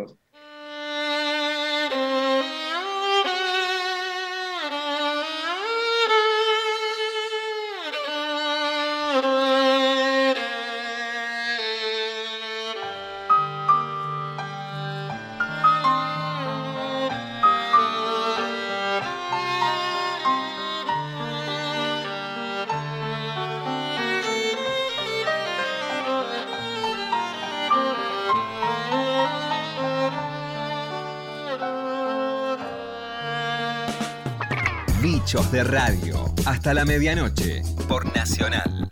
[35.38, 35.52] host.
[35.52, 36.34] de Radio.
[36.46, 38.88] Hasta la medianoche por Nacional.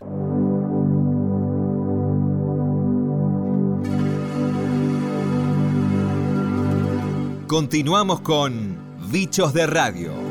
[7.46, 8.78] Continuamos con
[9.10, 10.29] Bichos de Radio.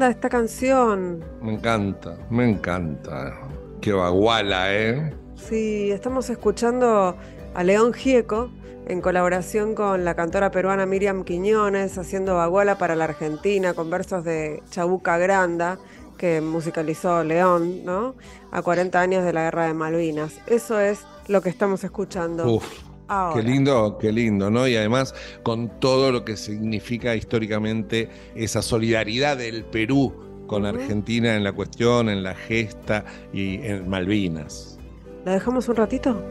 [0.00, 1.22] Linda esta canción.
[1.42, 3.38] Me encanta, me encanta.
[3.82, 5.12] Qué baguala, ¿eh?
[5.36, 7.16] Sí, estamos escuchando
[7.52, 8.50] a León Gieco
[8.86, 14.24] en colaboración con la cantora peruana Miriam Quiñones, haciendo baguala para la Argentina con versos
[14.24, 15.78] de Chabuca Granda,
[16.16, 18.14] que musicalizó León, ¿no?
[18.52, 20.40] A 40 años de la Guerra de Malvinas.
[20.46, 22.54] Eso es lo que estamos escuchando.
[22.54, 22.89] Uf.
[23.34, 24.68] Qué lindo, qué lindo, ¿no?
[24.68, 31.42] Y además con todo lo que significa históricamente esa solidaridad del Perú con Argentina en
[31.42, 34.78] la cuestión, en la gesta y en Malvinas.
[35.24, 36.22] ¿La dejamos un ratito?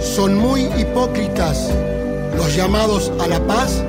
[0.00, 1.74] Son muy hipócritas
[2.36, 3.84] los llamados a la paz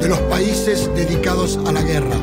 [0.00, 2.16] de los países dedicados a la guerra.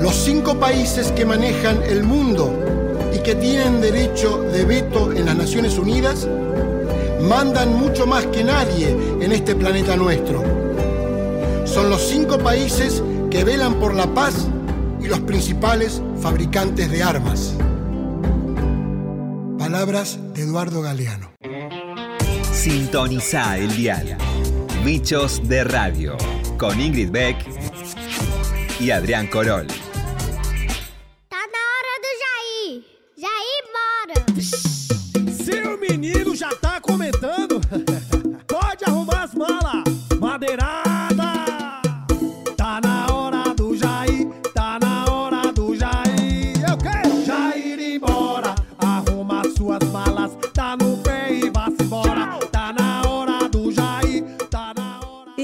[0.00, 2.87] Los cinco países que manejan el mundo
[3.18, 6.28] y que tienen derecho de veto en las Naciones Unidas
[7.20, 10.42] mandan mucho más que nadie en este planeta nuestro.
[11.66, 14.46] Son los cinco países que velan por la paz
[15.00, 17.54] y los principales fabricantes de armas.
[19.58, 21.32] Palabras de Eduardo Galeano.
[22.52, 24.16] Sintoniza el dial.
[24.84, 26.16] Bichos de Radio,
[26.56, 27.36] con Ingrid Beck
[28.80, 29.66] y Adrián Corol.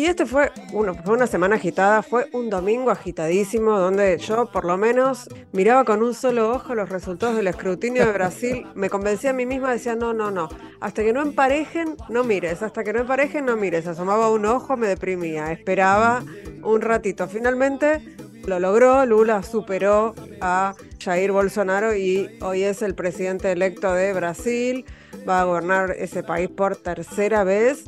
[0.04, 4.66] Y este fue, uno, fue una semana agitada, fue un domingo agitadísimo donde yo por
[4.66, 9.30] lo menos miraba con un solo ojo los resultados del escrutinio de Brasil, me convencía
[9.30, 12.92] a mí misma, decía, no, no, no, hasta que no emparejen, no mires, hasta que
[12.92, 16.22] no emparejen, no mires, asomaba un ojo, me deprimía, esperaba
[16.62, 18.02] un ratito, finalmente
[18.44, 24.84] lo logró, Lula superó a Jair Bolsonaro y hoy es el presidente electo de Brasil,
[25.26, 27.84] va a gobernar ese país por tercera vez.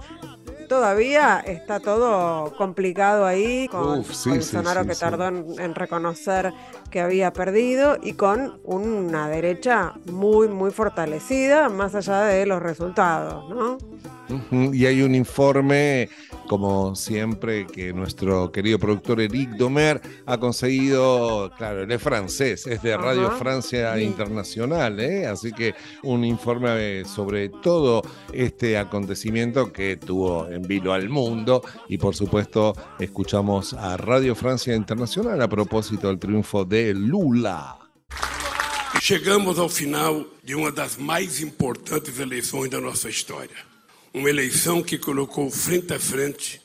[0.67, 5.75] Todavía está todo complicado ahí con Uf, sí, Bolsonaro sí, sí, que tardó en, en
[5.75, 6.53] reconocer
[6.89, 13.49] que había perdido y con una derecha muy, muy fortalecida, más allá de los resultados,
[13.49, 13.79] ¿no?
[14.73, 16.09] Y hay un informe,
[16.49, 22.83] como siempre, que nuestro querido productor Eric Domer ha conseguido, claro, él es francés, es
[22.83, 23.37] de Radio Ajá.
[23.37, 24.03] Francia Sí.
[24.03, 25.27] Internacional, ¿eh?
[25.27, 31.63] así que un informe eh, sobre todo este acontecimiento que tuvo en vilo al mundo
[31.89, 37.79] y por supuesto escuchamos a Radio Francia Internacional a propósito del triunfo de Lula.
[39.01, 43.57] Chegamos ao final de uma das mais importantes eleições da nossa história.
[44.13, 46.61] Uma eleição que colocou frente a frente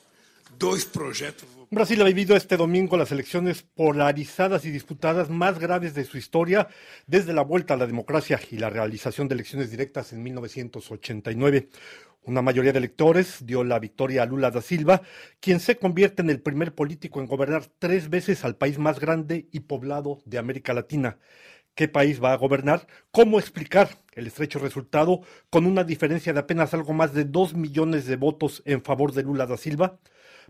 [0.58, 1.47] dois projetos.
[1.74, 6.67] Brasil ha vivido este domingo las elecciones polarizadas y disputadas más graves de su historia
[7.08, 11.69] desde la vuelta a la democracia y la realización de elecciones directas en 1989.
[12.24, 15.02] Una mayoría de electores dio la victoria a Lula da Silva,
[15.40, 19.48] quien se convierte en el primer político en gobernar tres veces al país más grande
[19.52, 21.18] y poblado de América Latina.
[21.76, 22.88] ¿Qué país va a gobernar?
[23.12, 28.06] ¿Cómo explicar el estrecho resultado con una diferencia de apenas algo más de dos millones
[28.06, 30.00] de votos en favor de Lula da Silva?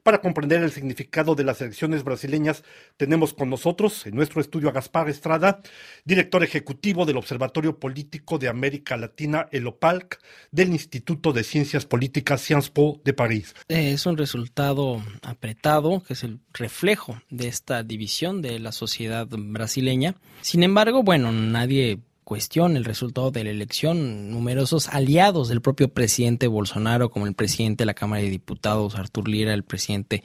[0.03, 2.63] Para comprender el significado de las elecciones brasileñas,
[2.97, 5.61] tenemos con nosotros en nuestro estudio a Gaspar Estrada,
[6.05, 12.41] director ejecutivo del Observatorio Político de América Latina, el OPALC, del Instituto de Ciencias Políticas
[12.41, 13.53] Sciences Po de París.
[13.67, 19.27] Eh, Es un resultado apretado, que es el reflejo de esta división de la sociedad
[19.29, 20.15] brasileña.
[20.41, 24.31] Sin embargo, bueno, nadie cuestiona el resultado de la elección.
[24.31, 29.27] Numerosos aliados del propio presidente Bolsonaro, como el presidente de la Cámara de Diputados, Artur
[29.27, 30.23] Lira, el presidente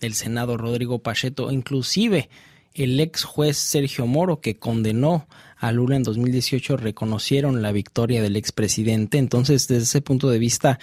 [0.00, 2.28] del Senado, Rodrigo Pacheco, inclusive
[2.74, 5.26] el ex juez Sergio Moro, que condenó
[5.58, 9.16] a Lula en 2018, reconocieron la victoria del expresidente.
[9.16, 10.78] Entonces, desde ese punto de vista,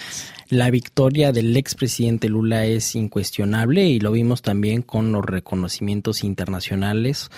[0.49, 7.29] la victoria del expresidente Lula es incuestionable y lo vimos también con los reconocimientos internacionales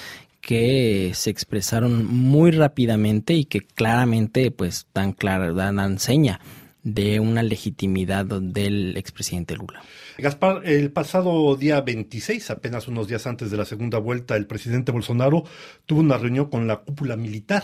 [0.45, 6.39] que se expresaron muy rápidamente y que claramente pues dan clara, dan, dan seña
[6.83, 9.81] de una legitimidad del expresidente Lula.
[10.19, 14.91] Gaspar, el pasado día 26, apenas unos días antes de la segunda vuelta, el presidente
[14.91, 15.45] Bolsonaro
[15.87, 17.63] tuvo una reunión con la cúpula militar.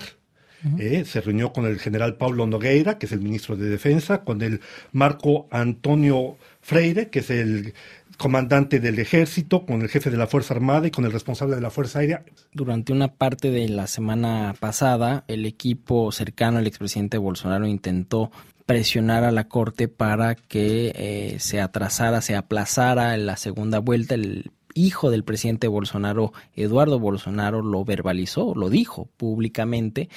[0.77, 4.43] Eh, se reunió con el general Paulo Nogueira, que es el ministro de Defensa, con
[4.43, 7.73] el Marco Antonio Freire, que es el
[8.21, 11.61] comandante del ejército, con el jefe de la Fuerza Armada y con el responsable de
[11.61, 12.23] la Fuerza Aérea.
[12.53, 18.29] Durante una parte de la semana pasada, el equipo cercano al expresidente Bolsonaro intentó
[18.67, 24.13] presionar a la corte para que eh, se atrasara, se aplazara la segunda vuelta.
[24.13, 30.09] El hijo del presidente Bolsonaro, Eduardo Bolsonaro, lo verbalizó, lo dijo públicamente.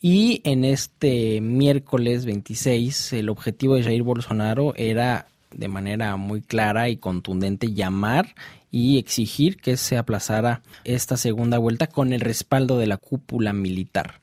[0.00, 6.88] Y en este miércoles 26, el objetivo de Jair Bolsonaro era de manera muy clara
[6.88, 8.34] y contundente llamar
[8.70, 14.20] y exigir que se aplazara esta segunda vuelta con el respaldo de la cúpula militar.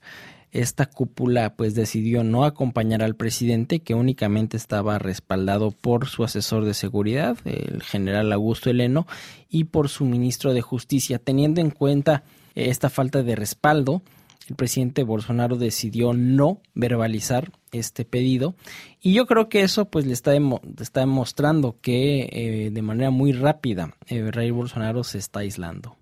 [0.50, 6.64] Esta cúpula pues decidió no acompañar al presidente que únicamente estaba respaldado por su asesor
[6.64, 9.06] de seguridad, el general Augusto Heleno,
[9.50, 11.18] y por su ministro de Justicia.
[11.18, 12.22] Teniendo en cuenta
[12.54, 14.02] esta falta de respaldo,
[14.48, 18.54] el presidente Bolsonaro decidió no verbalizar este pedido
[19.00, 20.32] y yo creo que eso pues le está,
[20.80, 25.96] está demostrando que eh, de manera muy rápida eh, Bolsonaro se está aislando.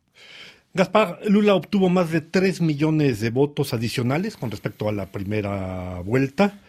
[0.74, 6.00] Gaspar, Lula obtuvo más de 3 millones de votos adicionales con respecto a la primera
[6.04, 6.60] vuelta,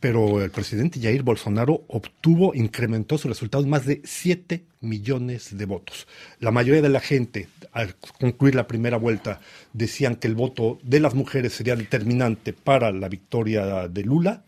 [0.00, 6.08] pero el presidente Jair Bolsonaro obtuvo, incrementó sus resultados más de 7 millones de votos.
[6.40, 9.40] La mayoría de la gente, al concluir la primera vuelta,
[9.74, 14.42] decían que el voto de las mujeres sería determinante para la victoria de Lula,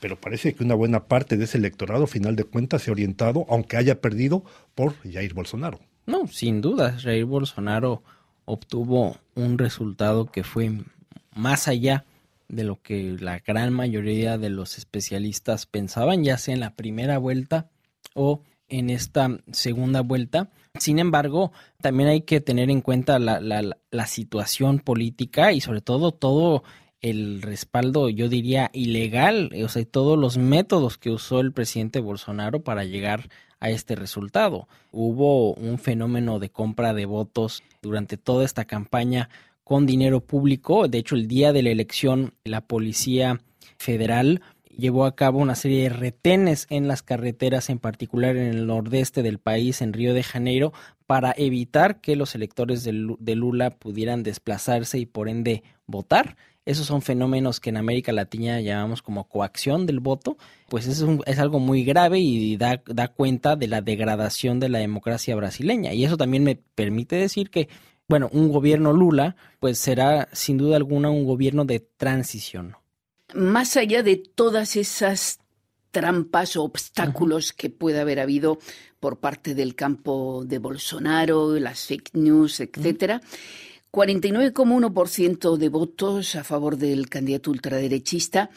[0.00, 3.46] pero parece que una buena parte de ese electorado, final de cuentas, se ha orientado,
[3.48, 4.42] aunque haya perdido,
[4.74, 5.80] por Jair Bolsonaro.
[6.06, 8.02] No, sin duda, Jair Bolsonaro
[8.46, 10.72] obtuvo un resultado que fue
[11.34, 12.04] más allá
[12.48, 17.18] de lo que la gran mayoría de los especialistas pensaban, ya sea en la primera
[17.18, 17.70] vuelta
[18.14, 20.50] o en esta segunda vuelta.
[20.78, 25.80] Sin embargo, también hay que tener en cuenta la, la, la situación política y sobre
[25.80, 26.64] todo todo
[27.00, 32.64] el respaldo, yo diría, ilegal, o sea, todos los métodos que usó el presidente Bolsonaro
[32.64, 33.28] para llegar
[33.60, 34.68] a este resultado.
[34.90, 39.28] Hubo un fenómeno de compra de votos durante toda esta campaña
[39.64, 40.86] con dinero público.
[40.88, 43.40] De hecho, el día de la elección, la Policía
[43.78, 44.42] Federal
[44.76, 49.22] llevó a cabo una serie de retenes en las carreteras, en particular en el nordeste
[49.22, 50.72] del país, en Río de Janeiro,
[51.06, 56.36] para evitar que los electores de Lula pudieran desplazarse y por ende votar.
[56.66, 60.38] Esos son fenómenos que en América Latina llamamos como coacción del voto,
[60.70, 64.78] pues es, es algo muy grave y da, da cuenta de la degradación de la
[64.78, 65.92] democracia brasileña.
[65.92, 67.68] Y eso también me permite decir que,
[68.08, 72.76] bueno, un gobierno Lula, pues será sin duda alguna un gobierno de transición.
[73.34, 75.40] Más allá de todas esas
[75.90, 78.58] trampas o obstáculos que puede haber habido
[79.00, 83.20] por parte del campo de Bolsonaro, las fake news, etcétera.
[83.92, 88.50] 49,1% de votos a favor del candidato ultraderechista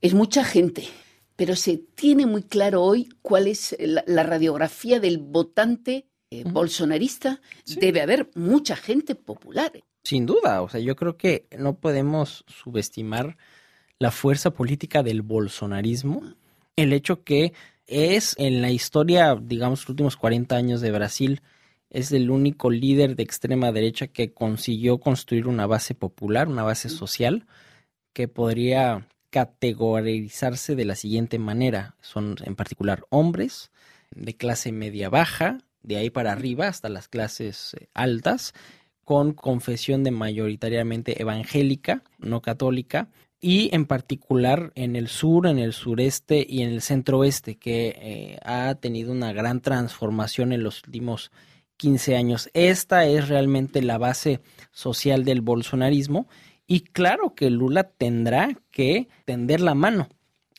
[0.00, 0.88] es mucha gente,
[1.36, 7.40] pero se tiene muy claro hoy cuál es la, radiografía del votante eh, bolsonarista.
[7.66, 9.72] Debe haber mucha gente popular.
[10.02, 13.36] Sin duda, o sea, yo creo que no podemos subestimar
[13.98, 16.22] la fuerza política del bolsonarismo,
[16.76, 17.52] el hecho que
[17.86, 21.42] es en la historia, digamos, los últimos 40 años de Brasil,
[21.90, 26.90] es el único líder de extrema derecha que consiguió construir una base popular, una base
[26.90, 27.46] social,
[28.12, 31.96] que podría categorizarse de la siguiente manera.
[32.00, 33.70] Son en particular hombres
[34.10, 38.54] de clase media baja, de ahí para arriba hasta las clases eh, altas,
[39.04, 43.08] con confesión de mayoritariamente evangélica, no católica,
[43.40, 47.94] y en particular en el sur, en el sureste y en el centro oeste, que
[47.96, 51.30] eh, ha tenido una gran transformación en los últimos
[51.76, 52.50] 15 años.
[52.52, 54.40] Esta es realmente la base
[54.72, 56.28] social del bolsonarismo
[56.66, 60.08] y claro que Lula tendrá que tender la mano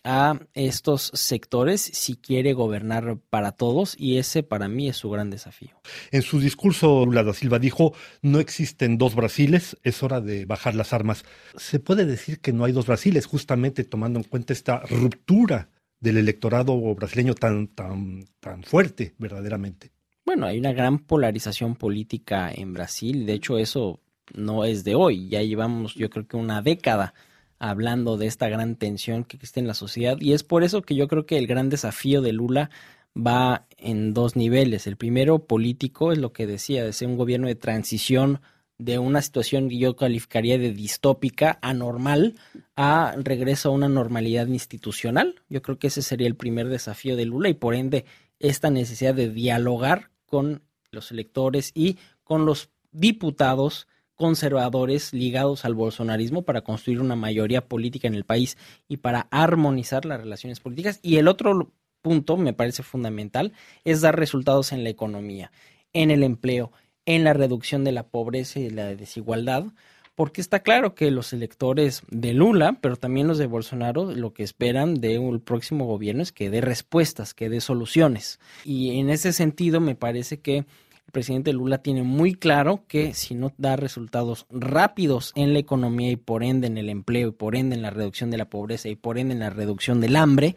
[0.03, 5.29] a estos sectores si quiere gobernar para todos y ese para mí es su gran
[5.29, 5.71] desafío.
[6.11, 10.75] En su discurso Lula da Silva dijo, no existen dos Brasiles, es hora de bajar
[10.75, 11.25] las armas.
[11.57, 15.69] Se puede decir que no hay dos Brasiles, justamente tomando en cuenta esta ruptura
[15.99, 19.91] del electorado brasileño tan, tan, tan fuerte verdaderamente.
[20.25, 23.25] Bueno, hay una gran polarización política en Brasil.
[23.25, 23.99] De hecho, eso
[24.33, 25.27] no es de hoy.
[25.27, 27.13] Ya llevamos, yo creo que una década
[27.59, 30.17] hablando de esta gran tensión que existe en la sociedad.
[30.19, 32.69] Y es por eso que yo creo que el gran desafío de Lula
[33.15, 34.87] va en dos niveles.
[34.87, 38.41] El primero, político, es lo que decía, de ser un gobierno de transición
[38.77, 42.35] de una situación que yo calificaría de distópica, anormal,
[42.77, 45.35] a regreso a una normalidad institucional.
[45.49, 48.05] Yo creo que ese sería el primer desafío de Lula y por ende
[48.39, 53.87] esta necesidad de dialogar con los electores y con los diputados
[54.19, 58.57] conservadores ligados al bolsonarismo para construir una mayoría política en el país
[58.89, 60.99] y para armonizar las relaciones políticas.
[61.01, 63.53] Y el otro punto, me parece fundamental,
[63.85, 65.53] es dar resultados en la economía,
[65.93, 66.73] en el empleo,
[67.05, 69.67] en la reducción de la pobreza y la desigualdad,
[70.15, 74.43] porque está claro que los electores de Lula, pero también los de Bolsonaro, lo que
[74.43, 78.37] esperan de un próximo gobierno es que dé respuestas, que dé soluciones.
[78.65, 80.65] Y en ese sentido, me parece que
[81.09, 86.11] el presidente Lula tiene muy claro que si no da resultados rápidos en la economía
[86.11, 88.89] y por ende en el empleo y por ende en la reducción de la pobreza
[88.89, 90.55] y por ende en la reducción del hambre,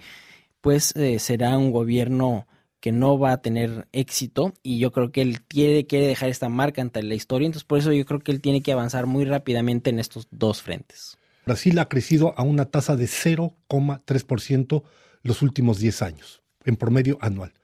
[0.60, 2.46] pues eh, será un gobierno
[2.80, 6.50] que no va a tener éxito y yo creo que él quiere, quiere dejar esta
[6.50, 9.24] marca ante la historia, entonces por eso yo creo que él tiene que avanzar muy
[9.24, 11.16] rápidamente en estos dos frentes.
[11.46, 14.82] Brasil ha crecido a una tasa de 0,3%
[15.22, 17.54] los últimos 10 años, en promedio anual.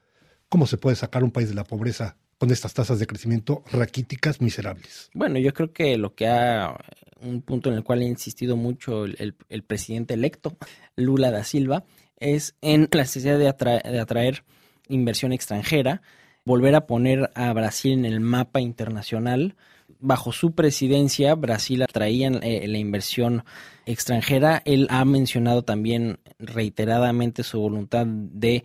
[0.49, 4.41] ¿Cómo se puede sacar un país de la pobreza con estas tasas de crecimiento raquíticas
[4.41, 5.11] miserables?
[5.13, 6.77] Bueno, yo creo que lo que ha,
[7.21, 9.35] un punto en el cual ha insistido mucho el,
[9.67, 10.57] presidente electo,
[10.97, 11.85] Lula da Silva,
[12.19, 13.45] es en la necesidad de,
[13.91, 14.45] de atraer
[14.89, 16.03] inversión extranjera,
[16.45, 19.57] volver a poner a Brasil en el mapa internacional.
[20.01, 23.45] Bajo su presidencia, Brasil atraía eh, la inversión
[23.85, 24.63] extranjera.
[24.65, 28.65] Él ha mencionado también reiteradamente su voluntad de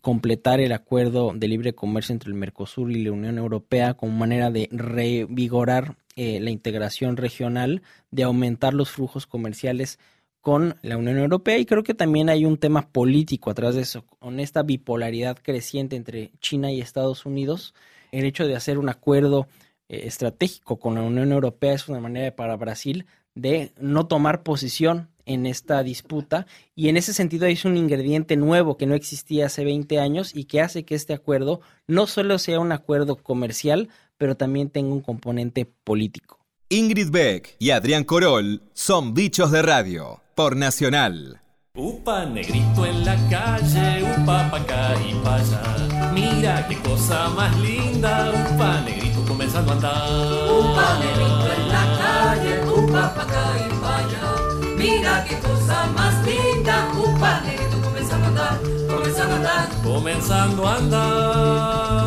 [0.00, 4.50] completar el acuerdo de libre comercio entre el Mercosur y la Unión Europea como manera
[4.50, 9.98] de revigorar eh, la integración regional, de aumentar los flujos comerciales
[10.40, 11.58] con la Unión Europea.
[11.58, 15.96] Y creo que también hay un tema político atrás de eso, con esta bipolaridad creciente
[15.96, 17.74] entre China y Estados Unidos,
[18.12, 19.48] el hecho de hacer un acuerdo
[19.88, 25.08] eh, estratégico con la Unión Europea es una manera para Brasil de no tomar posición
[25.28, 29.64] en esta disputa y en ese sentido es un ingrediente nuevo que no existía hace
[29.64, 34.36] 20 años y que hace que este acuerdo no solo sea un acuerdo comercial, pero
[34.36, 36.38] también tenga un componente político.
[36.70, 41.40] Ingrid Beck y Adrián Corol son bichos de radio por Nacional.
[41.74, 46.12] Upa, negrito en la calle, upa pa' acá y pa' allá.
[46.12, 50.50] Mira qué cosa más linda, upa, negrito comenzando a andar.
[50.50, 54.37] Upa, negrito en la calle, upa pa' acá y pa' allá.
[54.78, 59.68] Mira qué cosa más linda, upa, negrito comenzando a andar, comenzando a andar.
[59.82, 61.98] Comenzando a andar.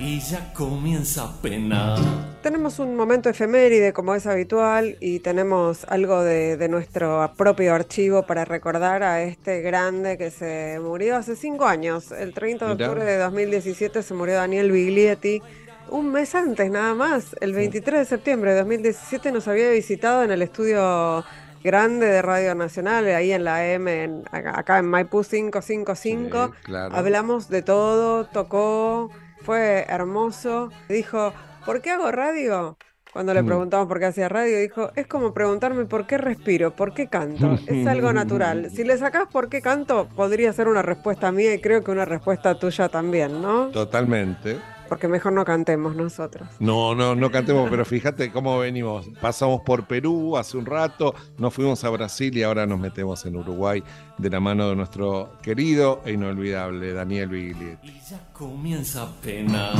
[0.00, 1.98] Y ya comienza a penar.
[2.42, 8.22] Tenemos un momento efeméride como es habitual y tenemos algo de, de nuestro propio archivo
[8.22, 12.12] para recordar a este grande que se murió hace cinco años.
[12.12, 15.42] El 30 de octubre de 2017 se murió Daniel Biglietti.
[15.90, 20.30] Un mes antes nada más, el 23 de septiembre de 2017 nos había visitado en
[20.32, 21.24] el estudio
[21.62, 26.46] grande de Radio Nacional, ahí en la M, en- acá en Maipú 555.
[26.46, 26.94] Sí, claro.
[26.96, 29.10] Hablamos de todo, tocó,
[29.42, 30.70] fue hermoso.
[30.88, 31.32] Dijo,
[31.64, 32.76] ¿por qué hago radio?
[33.14, 33.46] Cuando le Mm.
[33.46, 37.56] preguntamos por qué hacía radio, dijo, es como preguntarme por qué respiro, por qué canto.
[37.68, 38.70] Es algo natural.
[38.70, 42.04] Si le sacás por qué canto, podría ser una respuesta mía y creo que una
[42.04, 43.68] respuesta tuya también, ¿no?
[43.68, 44.58] Totalmente.
[44.88, 46.46] Porque mejor no cantemos nosotros.
[46.58, 49.08] No, no, no cantemos, pero fíjate cómo venimos.
[49.20, 53.36] Pasamos por Perú hace un rato, nos fuimos a Brasil y ahora nos metemos en
[53.36, 53.82] Uruguay
[54.18, 57.88] de la mano de nuestro querido e inolvidable Daniel Biglietti.
[57.88, 59.72] Y ya comienza a penar.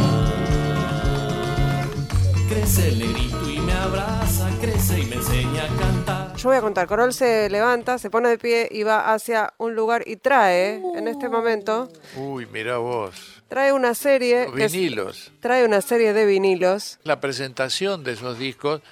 [2.49, 6.37] Crece el negrito y me abraza, crece y me enseña a cantar.
[6.37, 9.75] Yo voy a contar, Corol se levanta, se pone de pie y va hacia un
[9.75, 13.43] lugar y trae, en este momento, Uy, mira vos.
[13.49, 14.47] trae una serie...
[14.51, 15.33] Los es- vinilos.
[15.41, 16.99] trae una serie de vinilos.
[17.05, 18.83] La presentación de esos discos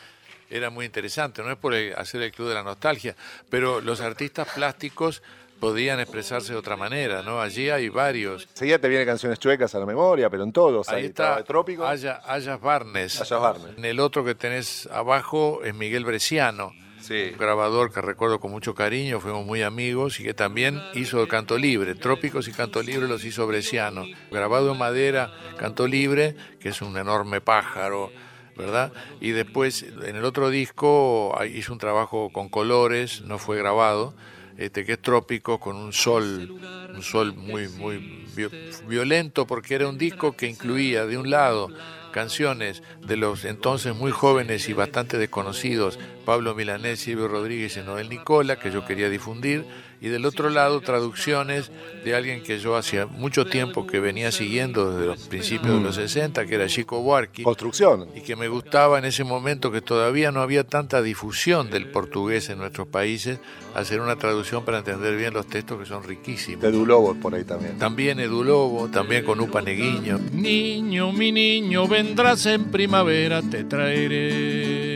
[0.50, 3.14] era muy interesante, no es por el- hacer el club de la nostalgia,
[3.50, 5.22] pero los artistas plásticos
[5.62, 7.40] podían expresarse de otra manera, ¿no?
[7.40, 8.48] Allí hay varios.
[8.52, 10.88] Seguía te vienen canciones chuecas a la memoria, pero en todos.
[10.88, 11.86] Ahí estaba está Trópico.
[11.86, 13.20] Aya- Ayas Barnes.
[13.20, 13.78] Ayas Barnes.
[13.78, 16.72] En el otro que tenés abajo es Miguel Bresciano.
[17.00, 17.28] Sí.
[17.32, 21.56] Un grabador que recuerdo con mucho cariño, fuimos muy amigos y que también hizo Canto
[21.58, 21.94] Libre.
[21.94, 24.04] Trópicos y Canto Libre los hizo Bresciano.
[24.32, 28.10] Grabado en madera, Canto Libre, que es un enorme pájaro,
[28.56, 28.92] ¿verdad?
[29.20, 34.12] Y después en el otro disco hizo un trabajo con colores, no fue grabado,
[34.56, 36.52] este, que es Trópico, con un sol,
[36.92, 38.48] un sol muy, muy vi-
[38.82, 41.72] violento, porque era un disco que incluía de un lado
[42.10, 48.08] canciones de los entonces muy jóvenes y bastante desconocidos Pablo Milanés, Silvio Rodríguez y Noel
[48.10, 49.66] Nicola, que yo quería difundir,
[50.02, 51.70] y del otro lado traducciones
[52.04, 55.94] de alguien que yo hacía mucho tiempo que venía siguiendo desde los principios de los
[55.94, 57.44] 60, que era Chico Buarque.
[57.44, 58.08] Construcción.
[58.16, 62.50] Y que me gustaba en ese momento que todavía no había tanta difusión del portugués
[62.50, 63.38] en nuestros países,
[63.76, 66.60] hacer una traducción para entender bien los textos que son riquísimos.
[66.62, 67.78] De Dulobo por ahí también.
[67.78, 70.18] También Edu Lobo, también con Upa Neguiño.
[70.32, 74.91] Niño, mi niño, vendrás en primavera, te traeré.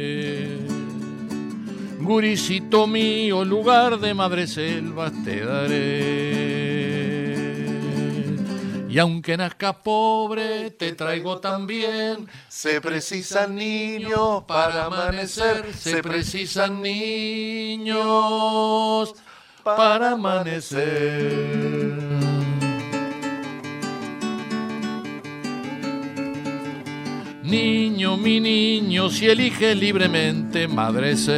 [2.06, 6.46] Guricito mío, lugar de madre selvas te daré.
[8.88, 12.28] Y aunque nazcas pobre, te traigo también.
[12.48, 15.74] Se precisan niños para amanecer.
[15.74, 17.96] Se precisan niños
[19.64, 20.76] para amanecer.
[27.46, 31.36] Niño, mi niño, si eliges libremente madre ser,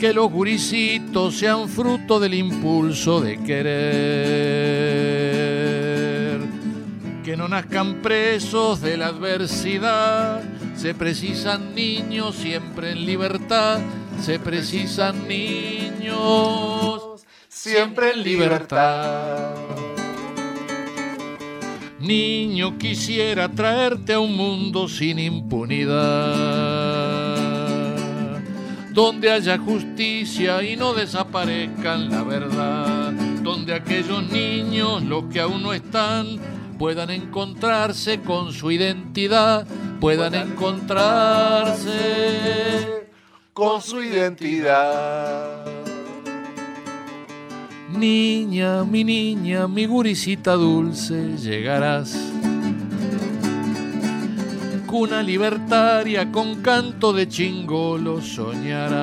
[0.00, 3.70] que los guricitos sean fruto del impulso de querer,
[7.24, 10.42] que no nazcan presos de la adversidad,
[10.74, 13.78] se precisan niños siempre en libertad,
[14.20, 19.77] se precisan niños siempre en libertad.
[22.00, 25.96] Niño, quisiera traerte a un mundo sin impunidad,
[28.92, 33.10] donde haya justicia y no desaparezcan la verdad,
[33.42, 36.38] donde aquellos niños, los que aún no están,
[36.78, 39.66] puedan encontrarse con su identidad,
[40.00, 41.88] puedan encontrarse
[43.52, 45.87] con su identidad.
[47.90, 52.16] Niña, mi niña, mi guricita dulce, llegarás.
[54.88, 58.98] cuna libertaria con canto de chingolo soñarás.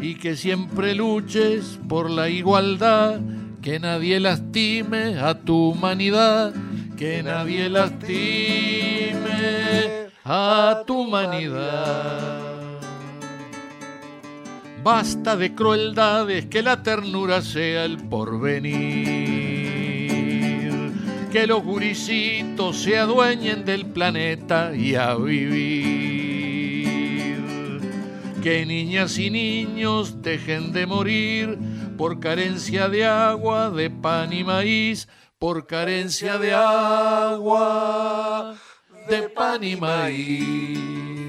[0.00, 3.20] Y que siempre luches por la igualdad,
[3.60, 6.54] que nadie lastime a tu humanidad,
[6.96, 9.18] que nadie lastime
[10.24, 12.51] a tu humanidad.
[14.82, 18.72] Basta de crueldades, que la ternura sea el porvenir.
[21.30, 26.90] Que los guricitos se adueñen del planeta y a vivir.
[28.42, 31.56] Que niñas y niños dejen de morir
[31.96, 35.06] por carencia de agua, de pan y maíz,
[35.38, 38.56] por carencia de agua,
[39.08, 41.21] de pan y maíz.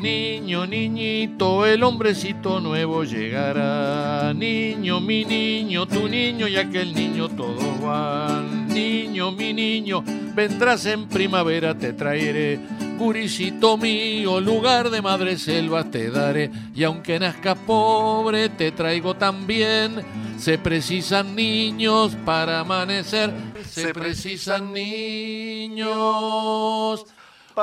[0.00, 4.32] Niño, niñito, el hombrecito nuevo llegará.
[4.32, 8.68] Niño, mi niño, tu niño y aquel niño todos van.
[8.68, 10.04] Niño, mi niño,
[10.36, 12.60] vendrás en primavera, te traeré.
[12.96, 16.52] Guricito mío, lugar de madre selvas te daré.
[16.76, 20.04] Y aunque nazcas pobre, te traigo también.
[20.38, 23.32] Se precisan niños para amanecer.
[23.68, 25.98] Se precisan niños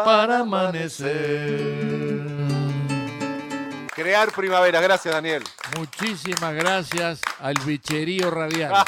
[0.03, 1.15] para amanecer.
[3.93, 4.81] Crear primavera.
[4.81, 5.43] Gracias, Daniel.
[5.77, 8.73] Muchísimas gracias al bicherío radial.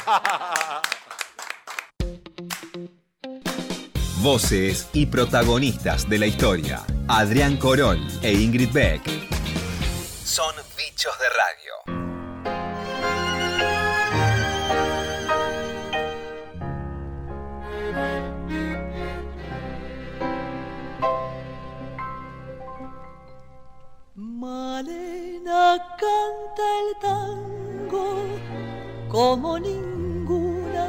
[4.20, 6.82] Voces y protagonistas de la historia.
[7.08, 9.02] Adrián Corol e Ingrid Beck.
[10.24, 11.67] Son bichos de radio.
[24.48, 28.06] Malena canta el tango
[29.10, 30.86] como ninguna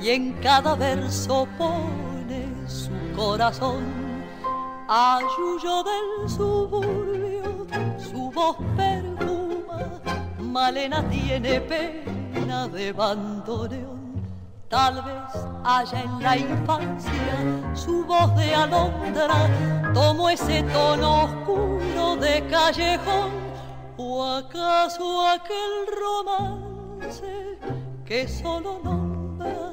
[0.00, 3.82] y en cada verso pone su corazón.
[4.86, 7.66] Ayuyo del suburbio,
[7.98, 10.00] su voz perfuma,
[10.38, 13.97] Malena tiene pena de bandoneón.
[14.68, 17.10] Tal vez haya en la infancia
[17.74, 19.48] su voz de alondra,
[19.94, 23.30] tomó ese tono oscuro de callejón,
[23.96, 27.58] o acaso aquel romance
[28.04, 29.72] que solo nombra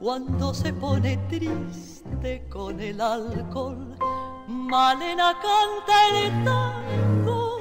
[0.00, 3.98] cuando se pone triste con el alcohol.
[4.48, 7.58] Malena canta el tango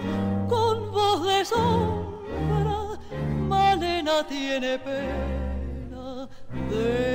[0.48, 2.98] con voz de sombra,
[3.50, 5.51] Malena tiene pena
[6.72, 7.12] de.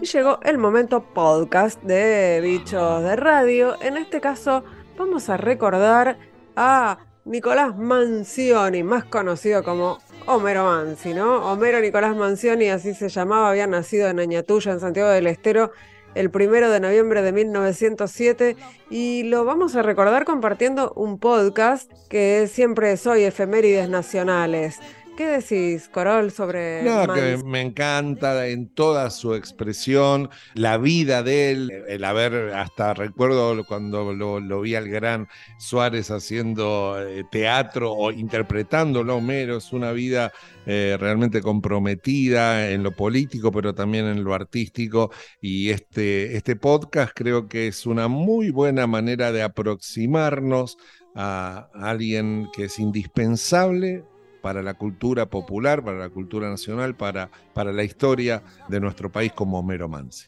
[0.00, 3.80] Y llegó el momento podcast de Bichos de Radio.
[3.80, 4.64] En este caso
[4.98, 6.18] vamos a recordar
[6.56, 11.52] a Nicolás Mancioni, más conocido como Homero Mansi, ¿no?
[11.52, 15.70] Homero Nicolás Mancioni, así se llamaba, había nacido en Añatuya, en Santiago del Estero,
[16.14, 18.56] el primero de noviembre de 1907
[18.90, 24.78] y lo vamos a recordar compartiendo un podcast que siempre soy efemérides nacionales.
[25.16, 31.50] ¿Qué decís, Corol, sobre No, que me encanta en toda su expresión, la vida de
[31.50, 37.92] él, el haber, hasta recuerdo cuando lo, lo vi al gran Suárez haciendo eh, teatro
[37.92, 40.32] o interpretándolo, Homero, es una vida
[40.64, 45.10] eh, realmente comprometida en lo político, pero también en lo artístico.
[45.42, 50.78] Y este, este podcast creo que es una muy buena manera de aproximarnos
[51.14, 54.04] a alguien que es indispensable
[54.42, 59.32] para la cultura popular, para la cultura nacional, para, para la historia de nuestro país
[59.32, 60.26] como Homero Mansi.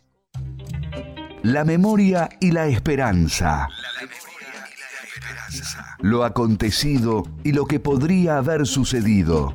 [1.43, 3.69] La memoria y la esperanza.
[6.01, 9.55] Lo acontecido y lo que podría haber sucedido.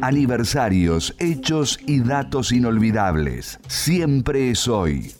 [0.00, 3.60] Aniversarios, hechos y datos inolvidables.
[3.68, 5.14] Siempre es hoy.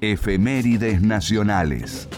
[0.00, 2.08] Efemérides nacionales.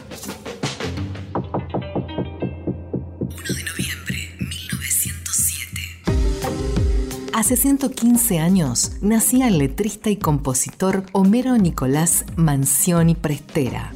[7.41, 13.95] Hace 115 años nacía el letrista y compositor Homero Nicolás Mancioni Prestera.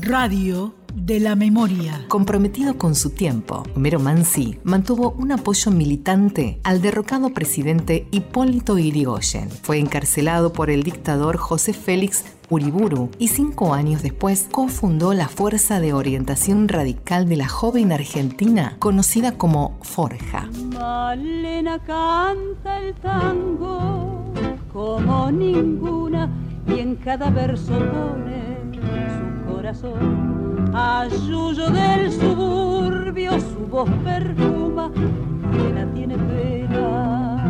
[0.00, 2.04] Radio de la memoria.
[2.08, 9.50] Comprometido con su tiempo, Homero Mansi mantuvo un apoyo militante al derrocado presidente Hipólito Yrigoyen.
[9.50, 15.80] Fue encarcelado por el dictador José Félix Uriburu y cinco años después cofundó la Fuerza
[15.80, 20.48] de Orientación Radical de la Joven Argentina, conocida como Forja.
[20.72, 24.32] Malena canta el tango
[24.72, 26.30] como ninguna
[26.66, 30.35] y en cada verso pone su corazón
[30.76, 37.46] ayuyo del suburbio, su voz perfuma, que la tiene pena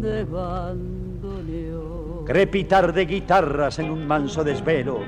[0.00, 2.24] de bandoneón.
[2.24, 5.02] Crepitar de guitarras en un manso desvelo,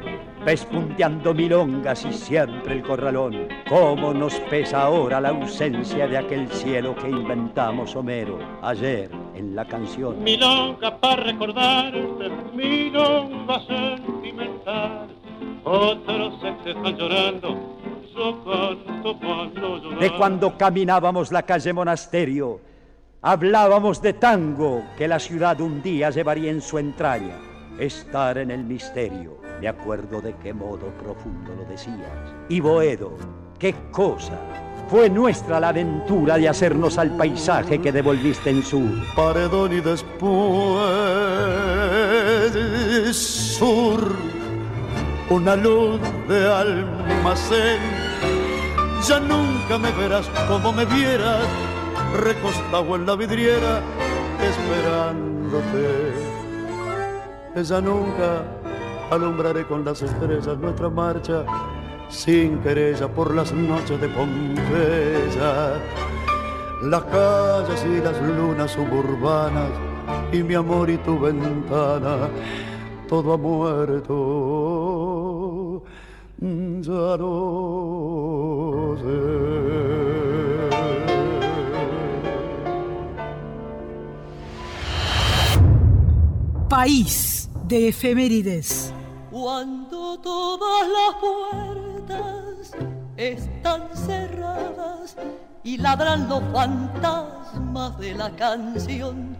[0.44, 3.48] pespunteando milongas y siempre el corralón.
[3.68, 9.64] Cómo nos pesa ahora la ausencia de aquel cielo que inventamos Homero ayer en la
[9.64, 10.22] canción.
[10.22, 15.17] Milonga para recordarte, milonga sentimental
[15.70, 17.78] otros se están llorando.
[20.00, 22.60] De cuando caminábamos la calle Monasterio,
[23.20, 27.36] hablábamos de tango que la ciudad un día llevaría en su entraña.
[27.78, 32.34] Estar en el misterio, me acuerdo de qué modo profundo lo decías.
[32.48, 33.16] Y Boedo,
[33.58, 34.40] qué cosa.
[34.88, 38.88] Fue nuestra la aventura de hacernos al paisaje que devolviste en sur.
[39.14, 41.28] Paredón y después
[43.12, 44.16] sur,
[45.30, 47.80] una luz de almacén.
[49.06, 51.46] Ya nunca me verás como me vieras,
[52.20, 53.80] recostado en la vidriera,
[54.42, 56.12] esperándote.
[57.62, 58.44] Ya nunca
[59.10, 61.44] alumbraré con las estrellas nuestra marcha,
[62.08, 65.74] sin querella por las noches de Pompeya.
[66.82, 69.70] Las calles y las lunas suburbanas,
[70.32, 72.28] y mi amor y tu ventana,
[73.08, 75.17] todo ha muerto.
[86.68, 88.92] País de efemérides.
[89.30, 92.72] Cuando todas las puertas
[93.16, 95.16] están cerradas
[95.64, 99.36] y ladran los fantasmas de la canción,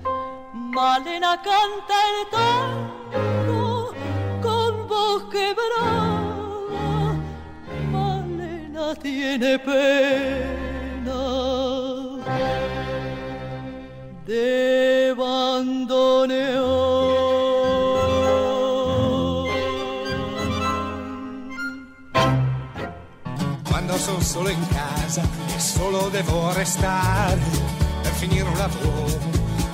[0.53, 3.93] Malena canta el tango
[4.43, 6.28] con voz quebrada.
[8.79, 11.16] Malena tiene pena.
[14.24, 15.14] De
[23.68, 27.41] Quando sono solo in casa e solo devo restare
[28.03, 29.18] per finire un lavoro,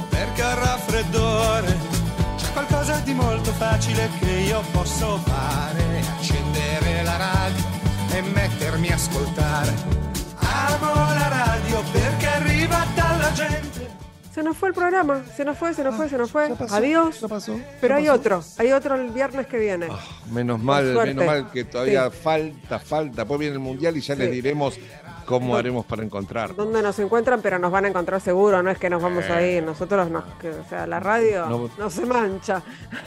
[0.09, 1.77] perché al raffreddore
[2.37, 7.74] c'è qualcosa di molto facile che io posso fare, accendere la radio
[8.17, 9.73] e mettermi a ascoltare.
[10.37, 13.73] Amo la radio perché arriva dalla gente.
[14.31, 16.49] Se nos fue el programa, se nos fue, se nos fue, se nos fue.
[16.57, 17.21] pasó, Adiós.
[17.21, 18.15] ya pasó, Pero ya hay pasó.
[18.21, 19.87] otro, hay otro el viernes que viene.
[20.33, 22.17] Menos mal, menos mal que todavía Sí.
[22.21, 23.17] falta, falta.
[23.23, 24.35] Después viene el mundial y ya les Sí.
[24.35, 24.75] diremos
[25.25, 26.55] cómo haremos para encontrar.
[26.55, 27.41] ¿Dónde nos encuentran?
[27.43, 29.57] Pero nos van a encontrar seguro, no es que nos vamos a Eh.
[29.57, 29.63] ir.
[29.63, 31.71] Nosotros, nos, que, o sea, la radio No.
[31.79, 32.63] no, se mancha.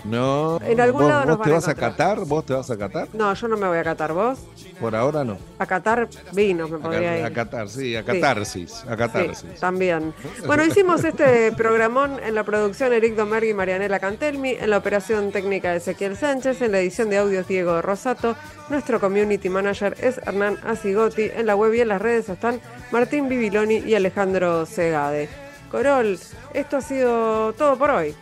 [0.06, 0.60] No.
[0.68, 1.92] En algún ¿Vos, lado nos vos van te vas a encontrar.
[1.96, 2.26] catar?
[2.26, 3.08] ¿Vos te vas a catar?
[3.14, 4.14] No, yo no me voy a catar.
[4.14, 4.40] ¿Vos?
[4.80, 5.38] Por ahora no.
[5.60, 7.26] A catar vinos me podría ir.
[7.26, 8.06] a catar, sí, a Sí.
[8.06, 8.84] catarsis.
[8.88, 9.40] A catarsis.
[9.54, 10.14] Sí, también.
[10.46, 15.32] Bueno, hicimos este programón en la producción Eric Domergui y Marianela Cantelmi, en la operación
[15.32, 18.36] técnica Ezequiel Sánchez, en la edición de audios Diego Rosato,
[18.70, 22.60] nuestro community manager es Hernán Asigotti, en la web y en las redes están
[22.92, 25.30] Martín Bibiloni y Alejandro Segade.
[25.70, 26.18] Corol,
[26.54, 28.16] esto ha sido todo por hoy.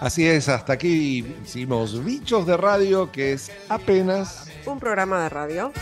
[0.00, 5.72] Así es, hasta aquí hicimos Bichos de Radio, que es apenas Un programa de radio.